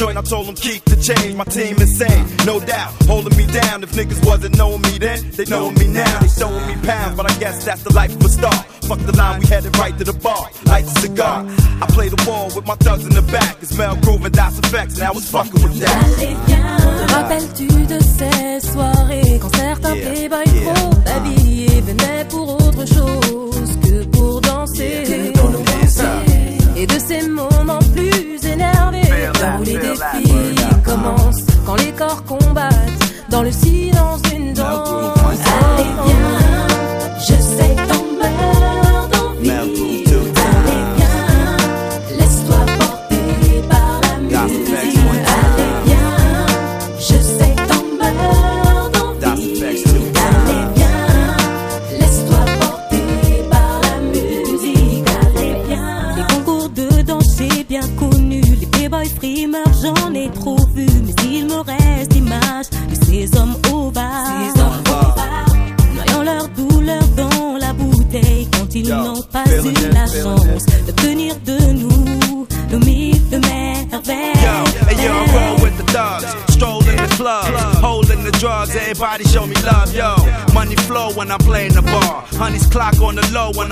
Joint. 0.00 0.16
I 0.16 0.22
told 0.22 0.46
him 0.46 0.54
keep 0.54 0.82
the 0.84 0.96
change. 0.96 1.34
My 1.36 1.44
team 1.44 1.76
insane, 1.76 2.24
no 2.46 2.58
doubt, 2.58 2.92
holding 3.04 3.36
me 3.36 3.46
down. 3.46 3.82
If 3.82 3.92
niggas 3.92 4.24
wasn't 4.26 4.56
knowing 4.56 4.82
me 4.82 4.98
then, 4.98 5.30
they 5.36 5.44
know 5.44 5.70
me 5.70 5.86
now. 5.88 6.18
They 6.20 6.28
showing 6.28 6.66
me 6.66 6.74
pounds, 6.82 7.16
but 7.16 7.30
I 7.30 7.34
guess 7.38 7.64
that's 7.64 7.82
the 7.82 7.92
life 7.92 8.14
of 8.16 8.24
a 8.24 8.28
star. 8.28 8.58
Fuck 8.88 9.00
the 9.00 9.16
line, 9.16 9.40
we 9.40 9.46
headed 9.46 9.76
right 9.76 9.96
to 9.98 10.04
the 10.04 10.14
bar. 10.14 10.48
Light 10.64 10.86
the 10.86 10.96
cigar. 11.00 11.46
I 11.82 11.86
play 11.96 12.08
the 12.08 12.22
ball 12.24 12.46
with 12.56 12.66
my 12.66 12.76
thugs 12.76 13.04
in 13.06 13.14
the 13.14 13.22
back. 13.30 13.56
It's 13.62 13.76
Mel 13.76 13.96
Groove 13.96 14.24
and 14.24 14.34
Das 14.34 14.58
Effects, 14.58 14.94
and 14.98 15.04
I 15.04 15.12
was 15.12 15.30
fucking 15.30 15.62
with 15.62 15.78
that. 15.80 15.96
Allez 16.04 16.34
viens, 16.46 16.76
te 16.98 17.12
rappelles-tu 17.12 17.68
de 17.86 18.00
ces 18.00 18.72
soirées 18.72 19.38
quand 19.40 19.54
certains 19.54 19.94
Yeah, 19.94 20.28
dans 33.40 33.46
le 33.46 33.52
silence 33.52 34.29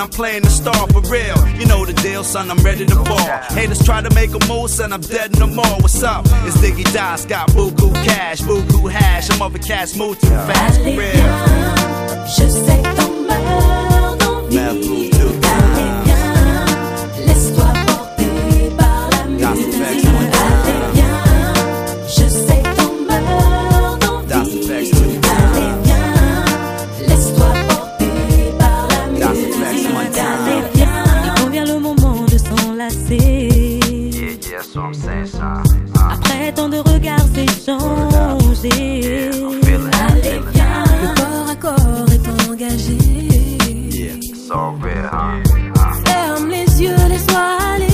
on 0.00 0.10
the 0.10 0.16
low 0.16 0.28
when 0.28 0.40
I'm 0.40 0.40
playing 0.40 0.42
the 0.42 0.50
star 0.50 0.86
for 0.88 1.00
real. 1.10 1.36
You 1.58 1.66
know 1.66 1.84
the 1.84 1.92
deal, 1.92 2.24
son, 2.24 2.50
I'm 2.50 2.58
ready 2.58 2.86
to 2.86 2.94
ball. 2.94 3.18
Haters 3.50 3.84
try 3.84 4.00
to 4.00 4.10
make 4.14 4.30
a 4.30 4.46
move, 4.46 4.70
son, 4.70 4.92
I'm 4.92 5.00
dead 5.00 5.32
in 5.32 5.38
the 5.38 5.46
mall. 5.46 5.80
What's 5.80 6.02
up? 6.02 6.24
It's 6.46 6.56
Diggy 6.58 6.84
Dice, 6.92 7.26
got 7.26 7.48
buku 7.50 7.92
cash, 8.04 8.40
buku 8.42 8.90
hash, 8.90 9.30
I'm 9.30 9.42
other 9.42 9.58
cash, 9.58 9.96
move 9.96 10.18
too 10.20 10.28
fast 10.28 10.78
for 10.80 10.90
real. 10.90 11.48
je 12.36 13.77
Ferme 46.06 46.48
les 46.48 46.80
yeux, 46.80 46.94
laisse-moi 47.08 47.58
aller 47.74 47.88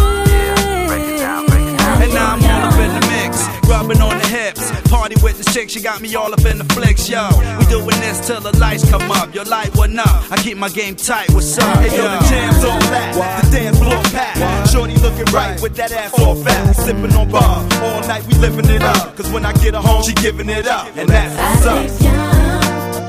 And 2.02 2.12
now 2.12 2.34
I'm 2.34 2.44
all 2.44 2.68
up 2.68 2.78
in 2.78 2.92
the 3.00 3.06
mix, 3.08 3.48
rubbing 3.68 4.00
on 4.02 4.18
the 4.18 4.26
hips. 4.26 4.70
Party 4.90 5.14
with 5.22 5.42
the 5.42 5.50
chick, 5.50 5.70
she 5.70 5.80
got 5.80 6.02
me 6.02 6.14
all 6.14 6.32
up 6.32 6.44
in 6.44 6.58
the 6.58 6.64
flicks, 6.74 7.08
yo. 7.08 7.28
We 7.58 7.64
doing 7.66 7.98
this 8.00 8.26
till 8.26 8.40
the 8.40 8.56
lights 8.58 8.88
come 8.90 9.10
up. 9.10 9.34
Your 9.34 9.44
light 9.44 9.74
went 9.76 9.98
up. 9.98 10.30
I 10.30 10.36
keep 10.36 10.58
my 10.58 10.68
game 10.68 10.96
tight. 10.96 11.30
What's 11.32 11.56
up? 11.58 11.78
Hey, 11.78 11.96
yo, 11.96 12.02
the 12.02 12.26
jam's 12.28 12.64
on 12.64 12.78
that. 12.92 13.40
The 13.42 13.50
dance 13.50 13.78
floor 13.78 14.02
packed. 14.12 14.70
Shorty 14.70 14.94
looking 14.96 15.32
right 15.32 15.60
with 15.62 15.74
that 15.76 15.92
ass 15.92 16.18
all 16.20 16.36
fat. 16.36 16.74
Sipping 16.76 17.14
on 17.16 17.30
bar 17.30 17.64
all 17.82 18.00
night. 18.06 18.26
We 18.26 18.34
living 18.34 18.68
it 18.68 18.82
up. 18.82 19.16
Cause 19.16 19.30
when 19.32 19.46
I 19.46 19.52
get 19.54 19.74
her 19.74 19.80
home, 19.80 20.02
she 20.02 20.12
giving 20.12 20.50
it 20.50 20.66
up. 20.66 20.88
And 20.96 21.08
that's 21.08 21.64
what's 21.64 22.02
up. 22.02 22.54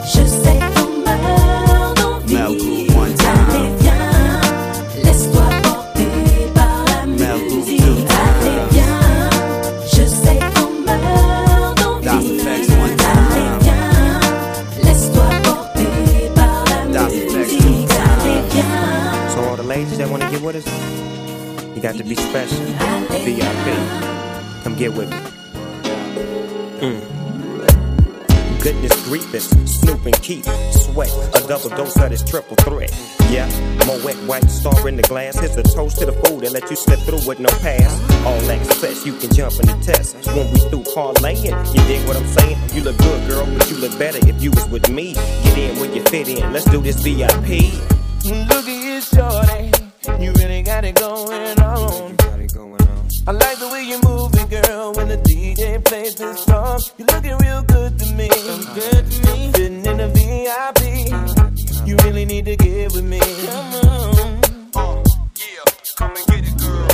je 0.06 0.26
sais 0.26 0.60
t'en 0.60 1.55
ladies 19.76 19.98
that 19.98 20.10
wanna 20.10 20.32
get 20.32 20.42
with 20.42 20.56
us, 20.56 21.76
you 21.76 21.82
got 21.82 21.96
to 21.96 22.04
be 22.04 22.16
special. 22.16 22.64
VIP. 23.26 23.68
Come 24.64 24.76
get 24.76 24.94
with 24.94 25.10
me. 25.12 25.18
Mm. 26.80 28.62
Goodness 28.64 29.04
grievous, 29.04 29.50
Snoop 29.66 30.06
and 30.06 30.20
Keith, 30.22 30.48
sweat, 30.72 31.12
a 31.36 31.46
double 31.46 31.70
dose 31.76 31.98
of 31.98 32.10
this 32.10 32.24
triple 32.24 32.56
threat. 32.64 32.90
Yeah, 33.30 33.48
more 33.86 34.00
wet 34.06 34.16
white 34.30 34.50
star 34.50 34.88
in 34.88 34.96
the 34.96 35.04
glass. 35.04 35.38
Here's 35.38 35.58
a 35.58 35.64
toast 35.64 36.00
to 36.00 36.06
the 36.06 36.14
food 36.24 36.46
that 36.46 36.54
let 36.54 36.70
you 36.70 36.78
slip 36.78 37.00
through 37.02 37.28
with 37.28 37.42
no 37.42 37.50
pass. 37.60 37.92
All 38.26 38.40
access, 38.50 39.06
you 39.06 39.14
can 39.18 39.30
jump 39.34 39.60
in 39.60 39.68
the 39.68 39.78
test. 39.84 40.16
When 40.28 40.54
we 40.54 40.60
through 40.70 40.84
parlaying, 40.84 41.52
you 41.76 41.82
dig 41.86 42.08
what 42.08 42.16
I'm 42.16 42.28
saying? 42.28 42.58
You 42.74 42.82
look 42.82 42.98
good, 42.98 43.30
girl, 43.30 43.46
but 43.46 43.70
you 43.70 43.76
look 43.78 44.00
better 44.00 44.20
if 44.26 44.42
you 44.42 44.52
was 44.52 44.70
with 44.70 44.90
me. 44.90 45.16
Get 45.44 45.58
in 45.58 45.80
where 45.80 45.94
you 45.94 46.02
fit 46.04 46.30
in. 46.30 46.54
Let's 46.54 46.66
do 46.66 46.82
this 46.82 47.02
VIP. 47.04 47.74
Look 48.26 48.68
at 48.68 48.84
you, 48.84 49.02
shorty. 49.02 49.65
You 50.08 50.32
really 50.34 50.62
got 50.62 50.86
it 50.86 50.96
going 50.96 51.60
on. 51.60 52.16
I 53.28 53.32
like 53.32 53.58
the 53.58 53.70
way 53.72 53.84
you 53.84 54.00
move 54.04 54.36
it, 54.36 54.50
girl, 54.52 54.94
when 54.94 55.08
the 55.08 55.18
DJ 55.18 55.84
plays 55.84 56.14
this 56.14 56.44
song. 56.46 56.80
You're 57.00 57.08
looking 57.08 57.36
real 57.40 57.64
good 57.64 57.98
to 57.98 58.06
me. 58.14 58.30
good 58.30 59.12
to 59.12 59.34
me. 59.34 59.52
Sitting 59.56 59.84
in 59.84 59.98
the 59.98 60.08
VIP. 60.14 61.88
You 61.88 61.98
really 62.04 62.24
need 62.24 62.46
to 62.46 62.56
get 62.56 62.94
with 62.94 63.04
me. 63.04 63.20
Come 63.20 63.74
on. 63.76 64.42
Uh, 64.76 65.04
yeah, 65.42 65.66
come 65.98 66.14
and 66.16 66.28
get 66.28 66.46
it, 66.46 66.58
girl. 66.60 66.88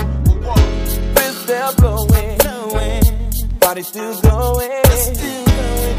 Wrist 1.15 1.41
still 1.43 1.73
blowing. 1.75 3.59
Body 3.59 3.83
still 3.83 4.21
going. 4.21 4.83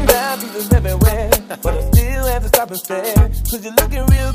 Bad 0.07 0.39
pieces 0.39 0.73
everywhere. 0.73 1.29
But 1.61 1.75
I 1.75 1.81
still 1.91 2.25
have 2.25 2.41
to 2.41 2.47
stop 2.47 2.69
and 2.71 2.79
stare. 2.79 3.29
Cause 3.51 3.63
you're 3.63 3.75
looking 3.75 4.03
real 4.07 4.32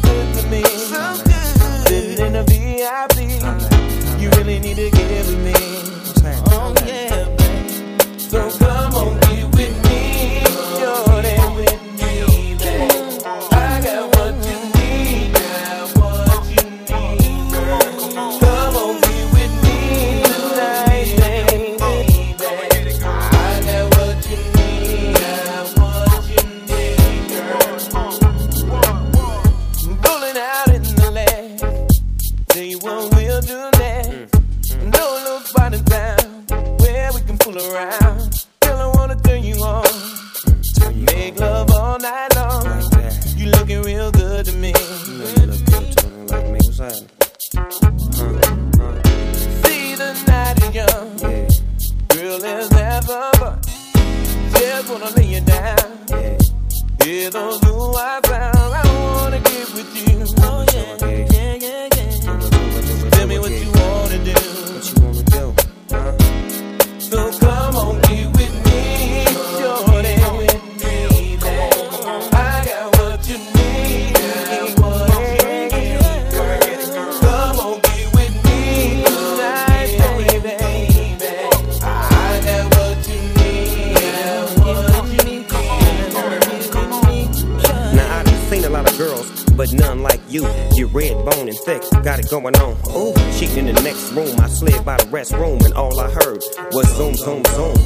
going 92.28 92.56
on. 92.56 92.76
Ooh, 92.94 93.14
she 93.32 93.46
in 93.58 93.66
the 93.66 93.80
next 93.82 94.12
room. 94.12 94.38
I 94.40 94.48
slid 94.48 94.84
by 94.84 94.96
the 94.96 95.04
restroom 95.04 95.64
and 95.64 95.74
all 95.74 95.98
I 95.98 96.10
heard 96.10 96.42
was 96.72 96.86
zoom, 96.96 97.14
zoom, 97.14 97.44
zoom. 97.56 97.76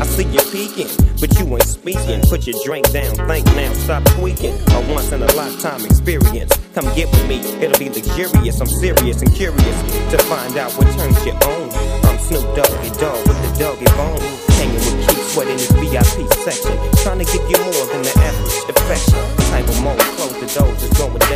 I 0.00 0.06
see 0.06 0.24
you 0.24 0.40
peeking, 0.48 0.88
but 1.20 1.28
you 1.38 1.44
ain't 1.52 1.68
speaking. 1.68 2.22
Put 2.22 2.46
your 2.46 2.56
drink 2.64 2.90
down, 2.90 3.14
think 3.28 3.44
now, 3.52 3.72
stop 3.74 4.04
tweaking. 4.16 4.56
A 4.72 4.80
once 4.92 5.12
in 5.12 5.22
a 5.22 5.30
lifetime 5.36 5.84
experience. 5.84 6.56
Come 6.74 6.86
get 6.96 7.10
with 7.10 7.28
me, 7.28 7.40
it'll 7.60 7.78
be 7.78 7.90
luxurious. 7.90 8.60
I'm 8.60 8.68
serious 8.68 9.20
and 9.20 9.32
curious 9.34 9.76
to 10.10 10.18
find 10.24 10.56
out 10.56 10.72
what 10.78 10.88
turns 10.96 11.20
you 11.26 11.32
on. 11.32 11.68
I'm 12.08 12.18
Snoop 12.18 12.44
Doggy 12.56 12.90
Dogg 12.96 13.20
with 13.28 13.40
the 13.44 13.50
doggy 13.58 13.84
bone. 14.00 14.20
Hanging 14.56 14.80
with 14.80 15.08
Keith 15.08 15.28
sweating 15.32 15.52
in 15.52 15.58
his 15.58 15.72
VIP 15.76 16.32
section. 16.40 16.72
Trying 17.04 17.18
to 17.20 17.28
give 17.28 17.44
you 17.50 17.58
more 17.60 17.86
than 17.92 18.02
the 18.02 18.12
average 18.16 18.76
affection 18.76 19.39
type 19.50 19.68
of. 19.68 19.74
Close 20.16 20.34
the 20.38 20.46
door, 20.46 20.72
just 20.76 20.94
go 20.96 21.06
with. 21.08 21.26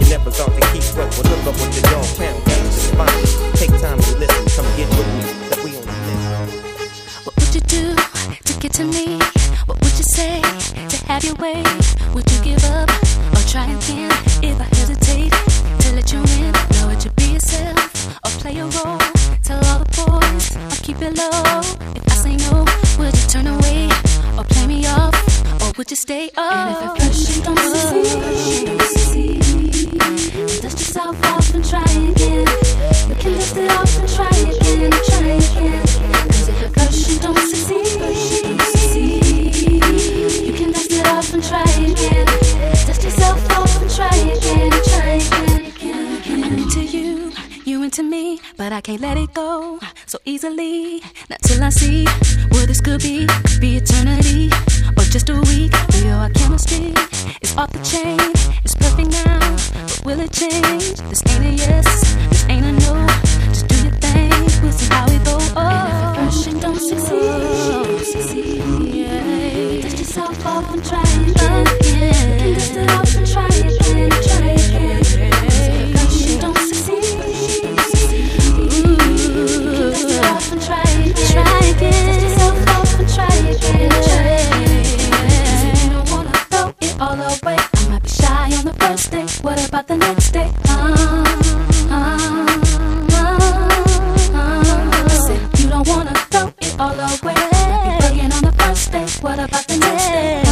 You 0.00 0.08
never 0.08 0.30
thought 0.30 0.52
to 0.56 0.62
keep 0.72 0.84
up, 0.96 1.10
look 1.18 1.46
up 1.46 1.54
what 1.60 1.70
the 1.72 1.82
dog 1.92 2.06
pound 2.16 2.44
game 2.46 2.68
fine. 2.96 3.54
Take 3.54 3.74
time 3.80 4.00
to 4.00 4.18
listen, 4.18 4.44
come 4.56 4.68
get 4.76 4.88
with 4.96 5.10
me, 5.16 5.24
that 5.50 5.60
we. 5.64 5.70
What 7.24 7.34
would 7.36 7.54
you 7.54 7.60
do 7.60 7.94
to 8.44 8.60
get 8.60 8.72
to 8.74 8.84
me? 8.84 9.18
What 9.66 9.78
would 9.82 9.96
you 9.98 10.04
say 10.04 10.40
to 10.88 10.96
have 11.06 11.24
your 11.24 11.34
way? 11.36 11.62
Oh, 26.40 26.50
and 26.54 26.70
if 26.70 26.78
I 26.78 26.94
push 26.94 27.36
it, 27.36 27.42
don't 27.42 27.58
succeed. 28.86 29.42
Dust 30.62 30.78
yourself 30.78 31.18
off 31.24 31.52
and 31.52 31.64
try 31.68 31.82
again. 31.82 32.46
We 33.08 33.14
can 33.16 33.32
lift 33.32 33.56
it 33.56 33.68
off 33.72 33.98
and 33.98 34.08
try 34.08 34.30
again, 34.46 34.92
try 34.92 35.34
again. 35.34 35.82
Cause 36.30 36.48
if 36.48 36.62
I 36.62 36.68
push 36.78 37.10
it, 37.10 37.22
don't 37.22 37.36
succeed. 37.38 37.90
You 40.46 40.52
can 40.52 40.70
dust 40.70 40.92
it 40.92 41.06
off 41.08 41.34
and 41.34 41.42
try 41.42 41.62
again. 41.62 42.26
Dust 42.86 43.02
yourself 43.02 43.50
off 43.58 43.82
and 43.82 43.90
try 43.90 44.06
again, 44.06 44.70
try 44.70 45.18
again, 45.18 45.66
again, 45.66 46.18
again. 46.18 46.44
I'm 46.44 46.52
into 46.56 46.84
you, 46.84 47.32
you 47.64 47.82
into 47.82 48.04
me, 48.04 48.40
but 48.56 48.72
I 48.72 48.80
can't 48.80 49.00
let 49.00 49.16
it 49.16 49.34
go 49.34 49.80
so 50.06 50.18
easily. 50.24 51.02
Not 51.28 51.42
till 51.42 51.64
I 51.64 51.70
see 51.70 52.04
what 52.50 52.68
this 52.68 52.80
could 52.80 53.02
be, 53.02 53.26
could 53.26 53.60
be 53.60 53.78
eternity 53.78 54.50
just 55.10 55.30
a 55.30 55.34
week. 55.34 55.72
We 55.92 56.04
know 56.04 56.18
our 56.18 56.30
chemistry 56.30 56.92
is 57.40 57.56
off 57.56 57.70
the 57.72 57.78
chain. 57.82 58.18
It's 58.64 58.74
perfect 58.74 59.10
now, 59.10 59.38
but 59.72 60.02
will 60.04 60.20
it 60.20 60.32
change? 60.32 61.00
This 61.08 61.22
ain't 61.28 61.46
a 61.46 61.50
yes, 61.50 62.16
this 62.28 62.44
ain't 62.48 62.66
a 62.66 62.72
no. 62.72 63.06
Just 63.48 63.68
do 63.68 63.76
your 63.84 63.92
thing, 64.04 64.30
we'll 64.62 64.72
see 64.72 64.88
how 64.92 65.06
we 65.08 65.18
go. 65.24 65.38
Oh, 65.56 66.14
and 66.18 66.28
if 66.28 66.46
it 66.46 66.60
don't 66.60 66.78
succeed, 66.78 68.04
succeed. 68.04 68.62
Yeah. 68.94 69.82
Dust 69.82 69.98
yourself 69.98 70.46
off 70.46 70.74
and 70.74 70.84
try 70.84 71.00
again. 71.00 71.66
Yeah. 71.82 72.54
Dust 72.54 72.76
it 72.76 72.90
off 72.90 73.16
and 73.16 73.26
try 73.26 73.46
again, 73.46 74.10
try 74.10 74.50
again. 74.50 75.04
Try 81.30 81.58
again. 81.76 82.07
about 89.78 89.86
the 89.86 89.96
next 89.96 90.30
day. 90.32 90.50
Uh, 90.64 91.24
uh, 91.90 92.18
uh, 94.34 95.08
said, 95.08 95.40
you 95.60 95.68
don't 95.68 95.86
wanna 95.86 96.14
throw 96.30 96.52
it 96.60 96.74
all 96.80 96.94
away. 96.94 97.34
Bugging 98.00 98.32
on 98.34 98.42
the 98.42 98.52
first 98.58 98.90
day, 98.90 99.06
what 99.20 99.38
about 99.38 99.66
the 99.68 99.76
next 99.76 100.08
day? 100.08 100.42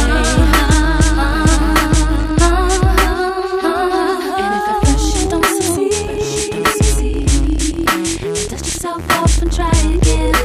Dust 8.49 8.65
yourself 8.65 9.11
off 9.11 9.41
and 9.41 9.51
try 9.51 9.69
again. 9.95 10.35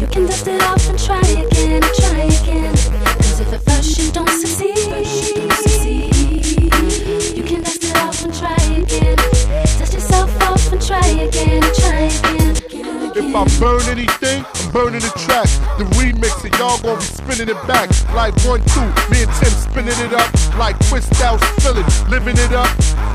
You 0.00 0.06
can 0.06 0.26
dust 0.26 0.48
it 0.48 0.62
off 0.62 0.88
and 0.88 0.98
try 0.98 1.20
again, 1.20 1.82
try 1.98 2.22
again. 2.40 2.71
If 13.22 13.36
I 13.36 13.44
burn 13.60 13.82
anything, 13.88 14.44
I'm 14.44 14.72
burning 14.72 15.00
the 15.00 15.12
track. 15.24 15.46
The 15.78 15.84
remix, 15.96 16.44
and 16.44 16.52
y'all 16.58 16.78
gonna 16.82 16.98
be 16.98 17.04
spinning 17.04 17.48
it 17.54 17.60
back. 17.66 17.88
Like 18.12 18.34
one, 18.44 18.60
two, 18.74 18.84
me 19.08 19.22
and 19.22 19.32
Tim 19.38 19.54
spinning 19.54 19.98
it 20.02 20.12
up. 20.12 20.28
Like 20.58 20.76
twist 20.88 21.14
out, 21.22 21.40
spilling, 21.56 21.86
living 22.10 22.36
it 22.36 22.52
up. 22.52 22.68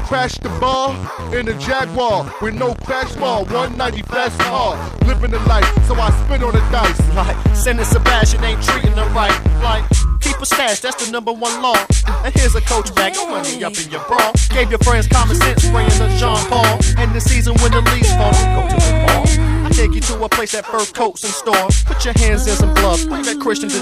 Crash 0.08 0.36
the 0.40 0.50
bar 0.64 0.96
in 1.36 1.48
a 1.50 1.54
Jaguar 1.60 2.32
with 2.42 2.56
no 2.56 2.74
crash 2.86 3.14
bar. 3.16 3.44
190 3.44 4.02
fast 4.04 4.40
car, 4.40 4.74
living 5.06 5.32
the 5.32 5.40
life, 5.40 5.68
so 5.86 5.94
I 5.96 6.10
spin 6.24 6.44
on 6.44 6.54
the 6.54 6.64
dice. 6.72 6.98
Like, 7.14 7.38
sending 7.56 7.86
Sebastian 7.86 8.44
ain't 8.44 8.64
treating 8.64 8.96
them 8.96 9.14
right. 9.14 9.36
Like, 9.62 9.84
keep 10.22 10.38
a 10.40 10.46
stash, 10.46 10.80
that's 10.80 11.06
the 11.06 11.12
number 11.12 11.34
one 11.34 11.62
law. 11.62 11.78
And 12.24 12.34
here's 12.34 12.56
a 12.56 12.62
coach 12.62 12.94
bag, 12.96 13.18
of 13.18 13.30
money 13.30 13.64
up 13.64 13.78
in 13.78 13.92
your 13.92 14.04
bra. 14.08 14.32
Gave 14.50 14.70
your 14.70 14.80
friends 14.80 15.08
common 15.08 15.36
sense, 15.36 15.64
spraying 15.64 15.90
the 15.90 16.08
Jean 16.18 16.40
Paul. 16.50 16.80
And 16.98 17.14
the 17.14 17.20
season 17.22 17.54
when 17.62 17.72
the 17.72 17.82
leaves 17.92 18.12
fall, 18.16 18.32
go 18.32 18.68
to 18.70 18.76
the 18.76 19.57
take 19.78 19.94
you 19.94 20.02
to 20.02 20.24
a 20.24 20.30
place 20.30 20.54
that 20.54 20.66
fur 20.66 20.84
coats 20.86 21.24
and 21.24 21.32
stores. 21.32 21.84
Put 21.84 22.04
your 22.04 22.16
hands 22.16 22.48
in 22.48 22.56
some 22.56 22.74
gloves, 22.74 23.06
bring 23.06 23.22
that 23.24 23.40
Christian 23.40 23.70
de 23.70 23.78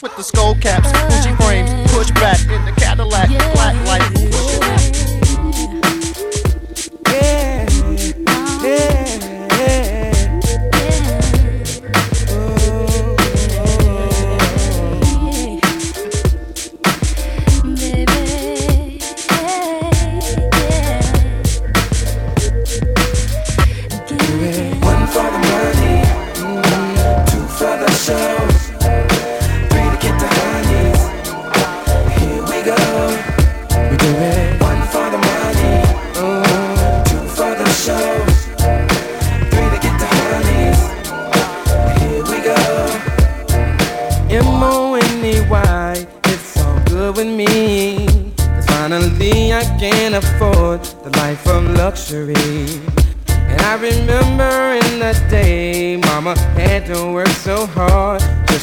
with 0.00 0.16
the 0.16 0.22
skull 0.22 0.54
caps, 0.54 0.92
Gucci 0.92 1.36
frames, 1.42 1.70
push 1.92 2.10
back 2.12 2.40
in 2.42 2.64
the 2.64 2.72
Cadillac, 2.80 3.28
black 3.54 3.74
light. 3.86 4.89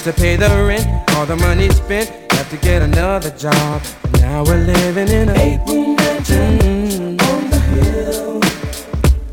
to 0.08 0.14
pay 0.14 0.38
the 0.38 0.48
rent, 0.66 0.88
all 1.18 1.26
the 1.26 1.36
money 1.36 1.68
spent, 1.70 2.10
have 2.32 2.50
to 2.50 2.56
get 2.58 2.82
another 2.82 3.30
job. 3.32 3.82
Now 4.22 4.42
we're 4.42 4.64
living 4.64 5.10
in 5.10 5.28
a 5.28 5.34
eight 5.34 5.60
room 5.68 5.98
mansion 5.98 7.18
mm-hmm. 7.18 7.36
on 7.36 7.50
the 7.50 7.60
hill, 7.60 8.42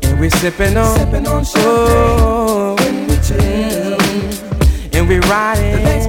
and 0.03 0.19
we're 0.19 0.29
sipping 0.31 0.75
on, 0.75 0.97
sipping 0.97 1.27
on 1.27 1.45
oh, 1.45 1.53
champagne 1.53 2.19
oh, 2.19 2.75
when 2.79 3.07
we 3.07 3.15
chill, 3.15 3.97
mm-hmm. 3.97 4.95
and 4.95 5.07
we're 5.07 5.21
riding. 5.21 6.04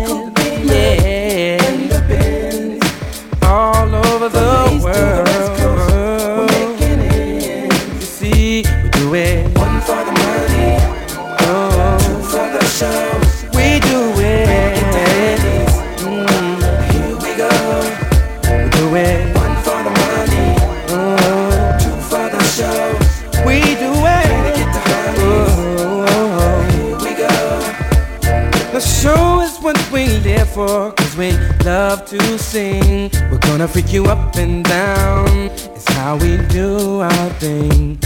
love 31.66 32.06
to 32.06 32.38
sing. 32.38 33.10
We're 33.28 33.38
gonna 33.38 33.66
freak 33.66 33.92
you 33.92 34.04
up 34.04 34.36
and 34.36 34.64
down. 34.64 35.26
It's 35.74 35.88
how 35.94 36.16
we 36.16 36.36
do 36.46 37.00
our 37.00 37.28
thing. 37.40 37.98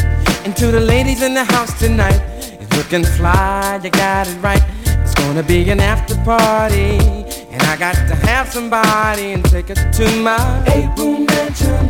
And 0.44 0.56
to 0.56 0.68
the 0.68 0.80
ladies 0.80 1.22
in 1.22 1.34
the 1.34 1.44
house 1.44 1.78
tonight, 1.78 2.22
it's 2.58 2.74
looking 2.78 3.04
fly, 3.04 3.78
you 3.84 3.90
got 3.90 4.26
it 4.28 4.38
right. 4.40 4.62
It's 5.02 5.14
gonna 5.14 5.42
be 5.42 5.68
an 5.68 5.80
after 5.80 6.16
party. 6.24 6.96
And 7.52 7.62
I 7.64 7.76
got 7.76 7.96
to 8.08 8.14
have 8.28 8.48
somebody 8.48 9.32
and 9.34 9.44
take 9.44 9.68
it 9.68 9.80
to 9.92 10.06
my 10.22 10.64
April 10.68 11.08
room 11.08 11.26
mansion 11.26 11.84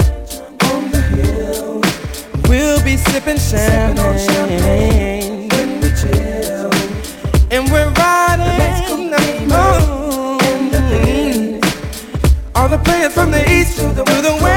on 0.70 0.90
the 0.90 1.02
hill. 1.14 1.80
We'll 2.48 2.82
be 2.82 2.96
sipping 2.96 3.38
champagne, 3.38 3.96
sipping 3.96 4.18
champagne 4.28 5.48
when 5.50 5.80
we 5.82 5.88
chill. 6.00 6.70
And 7.52 7.70
we're 7.70 7.92
riding. 7.92 8.89
we're 12.70 12.78
playing 12.78 13.10
from 13.10 13.32
the 13.32 13.42
east 13.50 13.78
to 13.78 13.88
the 13.92 14.04
west. 14.40 14.49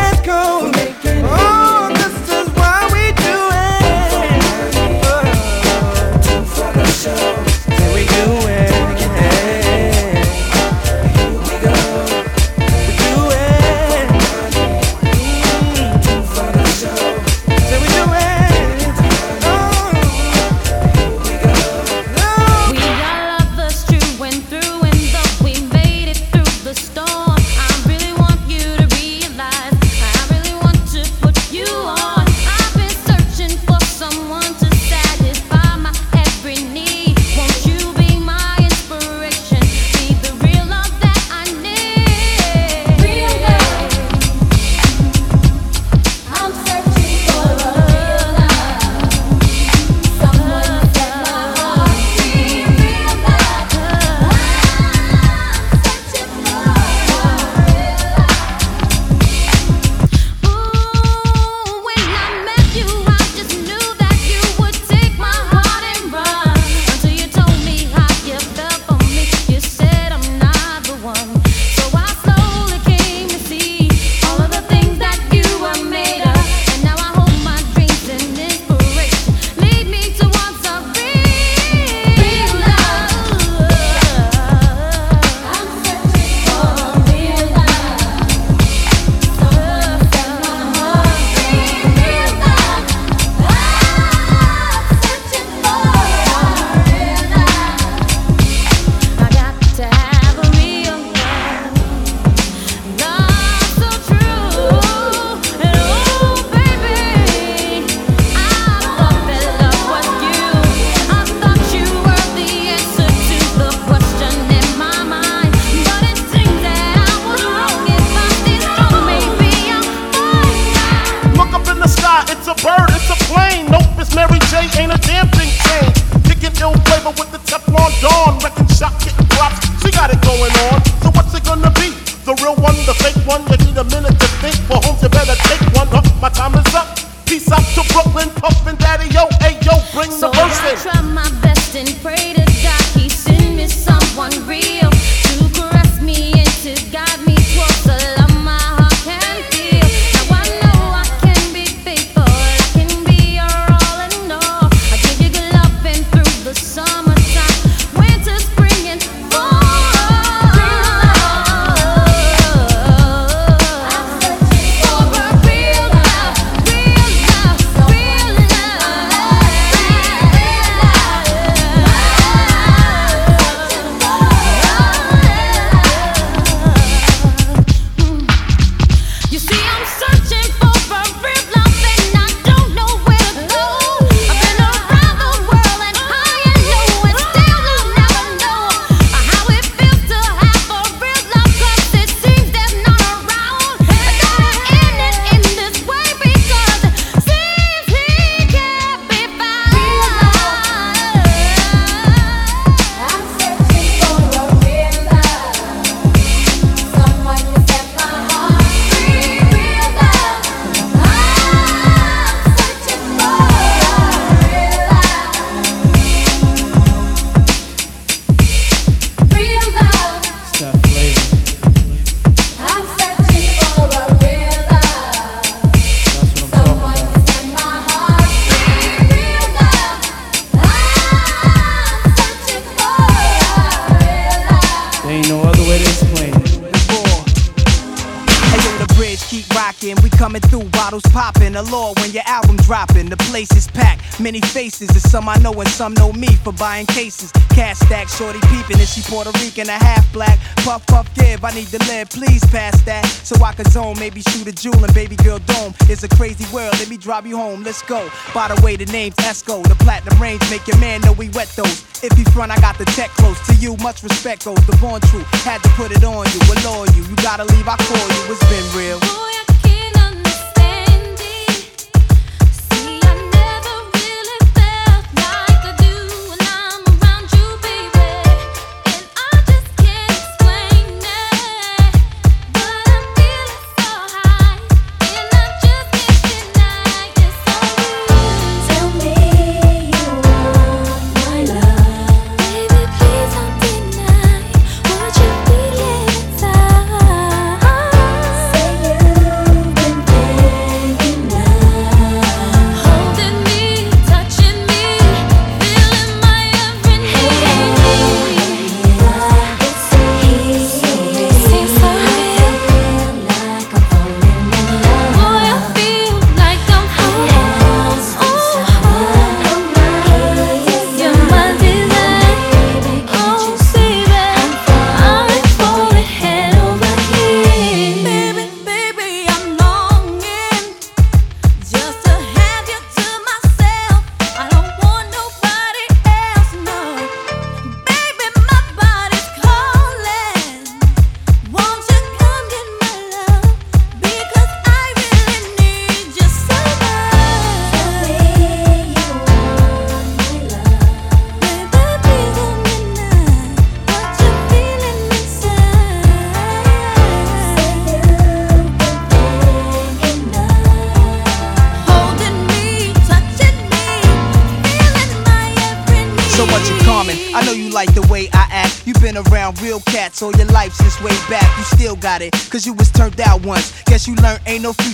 Bottles 240.83 241.13
popping. 241.13 241.55
Allure 241.55 241.93
when 241.99 242.11
your 242.11 242.23
album 242.25 242.57
dropping. 242.57 243.07
The 243.07 243.17
place 243.31 243.51
is 243.55 243.67
packed, 243.67 244.19
many 244.19 244.41
faces. 244.41 244.89
And 244.89 245.01
some 245.01 245.29
I 245.29 245.37
know 245.37 245.53
and 245.53 245.69
some 245.69 245.93
know 245.93 246.11
me 246.11 246.27
for 246.43 246.51
buying 246.51 246.85
cases. 246.87 247.31
Cash 247.55 247.77
stack, 247.77 248.09
shorty 248.09 248.39
peeping. 248.51 248.79
And 248.79 248.87
she 248.87 249.01
Puerto 249.01 249.31
Rican, 249.39 249.69
a 249.69 249.79
half 249.87 250.03
black. 250.11 250.37
Puff, 250.65 250.85
puff, 250.87 251.07
give. 251.15 251.45
I 251.45 251.51
need 251.51 251.67
to 251.67 251.79
live, 251.87 252.09
please 252.09 252.43
pass 252.47 252.81
that. 252.83 253.05
So 253.05 253.41
I 253.43 253.53
can 253.53 253.65
zone, 253.71 253.97
maybe 253.97 254.21
shoot 254.21 254.47
a 254.47 254.51
jewel 254.51 254.83
and 254.83 254.93
baby 254.93 255.15
girl 255.15 255.39
dome. 255.39 255.73
It's 255.87 256.03
a 256.03 256.09
crazy 256.09 256.45
world, 256.53 256.73
let 256.79 256.89
me 256.89 256.97
drive 256.97 257.25
you 257.25 257.37
home. 257.37 257.63
Let's 257.63 257.81
go. 257.81 258.09
By 258.33 258.49
the 258.49 258.59
way, 258.61 258.75
the 258.75 258.85
name's 258.87 259.15
Esco. 259.15 259.63
The 259.63 259.75
platinum 259.75 260.21
range 260.21 260.41
make 260.51 260.67
your 260.67 260.79
man 260.79 260.99
know 261.01 261.13
we 261.13 261.29
wet 261.29 261.47
those. 261.55 261.79
If 262.03 262.17
you 262.19 262.25
front, 262.35 262.51
I 262.51 262.59
got 262.59 262.77
the 262.77 262.85
tech 262.97 263.09
close 263.11 263.39
to 263.47 263.55
you. 263.55 263.77
Much 263.77 264.03
respect 264.03 264.43
goes 264.43 264.59
the 264.67 264.75
born 264.81 264.99
truth. 265.07 265.27
Had 265.47 265.63
to 265.63 265.69
put 265.79 265.91
it 265.91 266.03
on 266.03 266.27
you, 266.33 266.39
allure 266.51 266.87
you. 266.91 267.03
You 267.07 267.15
gotta 267.23 267.45
leave, 267.45 267.67
I 267.67 267.77
call 267.77 268.07
you. 268.15 268.35
It's 268.35 268.43
been 268.51 268.67
real. 268.77 268.99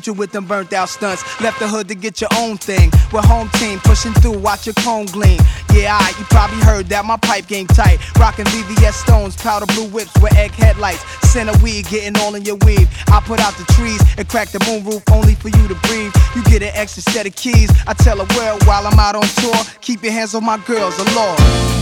Future 0.09 0.19
with 0.19 0.31
them 0.31 0.45
burnt 0.45 0.73
out 0.73 0.89
stunts. 0.89 1.23
Left 1.41 1.59
the 1.59 1.67
hood 1.67 1.87
to 1.87 1.95
get 1.95 2.21
your 2.21 2.29
own 2.37 2.57
thing. 2.57 2.91
With 3.11 3.25
home 3.25 3.49
team 3.53 3.79
pushing 3.79 4.13
through, 4.13 4.39
watch 4.39 4.65
your 4.65 4.75
cone 4.75 5.05
gleam. 5.07 5.39
Yeah, 5.73 5.97
I, 5.99 6.09
you 6.17 6.25
probably 6.25 6.59
heard 6.59 6.87
that 6.87 7.05
my 7.05 7.17
pipe 7.17 7.47
game 7.47 7.67
tight. 7.67 7.99
Rockin' 8.17 8.45
VVS 8.45 8.93
stones, 8.93 9.35
powder 9.35 9.65
blue 9.67 9.87
whips 9.89 10.13
with 10.21 10.35
egg 10.35 10.51
headlights. 10.51 11.03
Center 11.29 11.57
weed 11.63 11.87
getting 11.87 12.17
all 12.21 12.35
in 12.35 12.43
your 12.43 12.57
weave. 12.65 12.89
I 13.07 13.21
put 13.21 13.39
out 13.39 13.53
the 13.57 13.65
trees 13.73 14.01
and 14.17 14.27
crack 14.27 14.49
the 14.49 14.63
moon 14.67 14.83
roof 14.85 15.03
only 15.11 15.35
for 15.35 15.49
you 15.49 15.67
to 15.67 15.75
breathe. 15.87 16.13
You 16.35 16.43
get 16.43 16.61
an 16.61 16.71
extra 16.73 17.03
set 17.03 17.27
of 17.27 17.35
keys. 17.35 17.69
I 17.87 17.93
tell 17.93 18.17
the 18.17 18.27
world 18.37 18.65
while 18.65 18.85
I'm 18.87 18.99
out 18.99 19.15
on 19.15 19.27
tour, 19.41 19.59
keep 19.81 20.03
your 20.03 20.13
hands 20.13 20.33
on 20.35 20.43
my 20.43 20.57
girls, 20.65 20.97
the 20.97 21.05
law. 21.15 21.78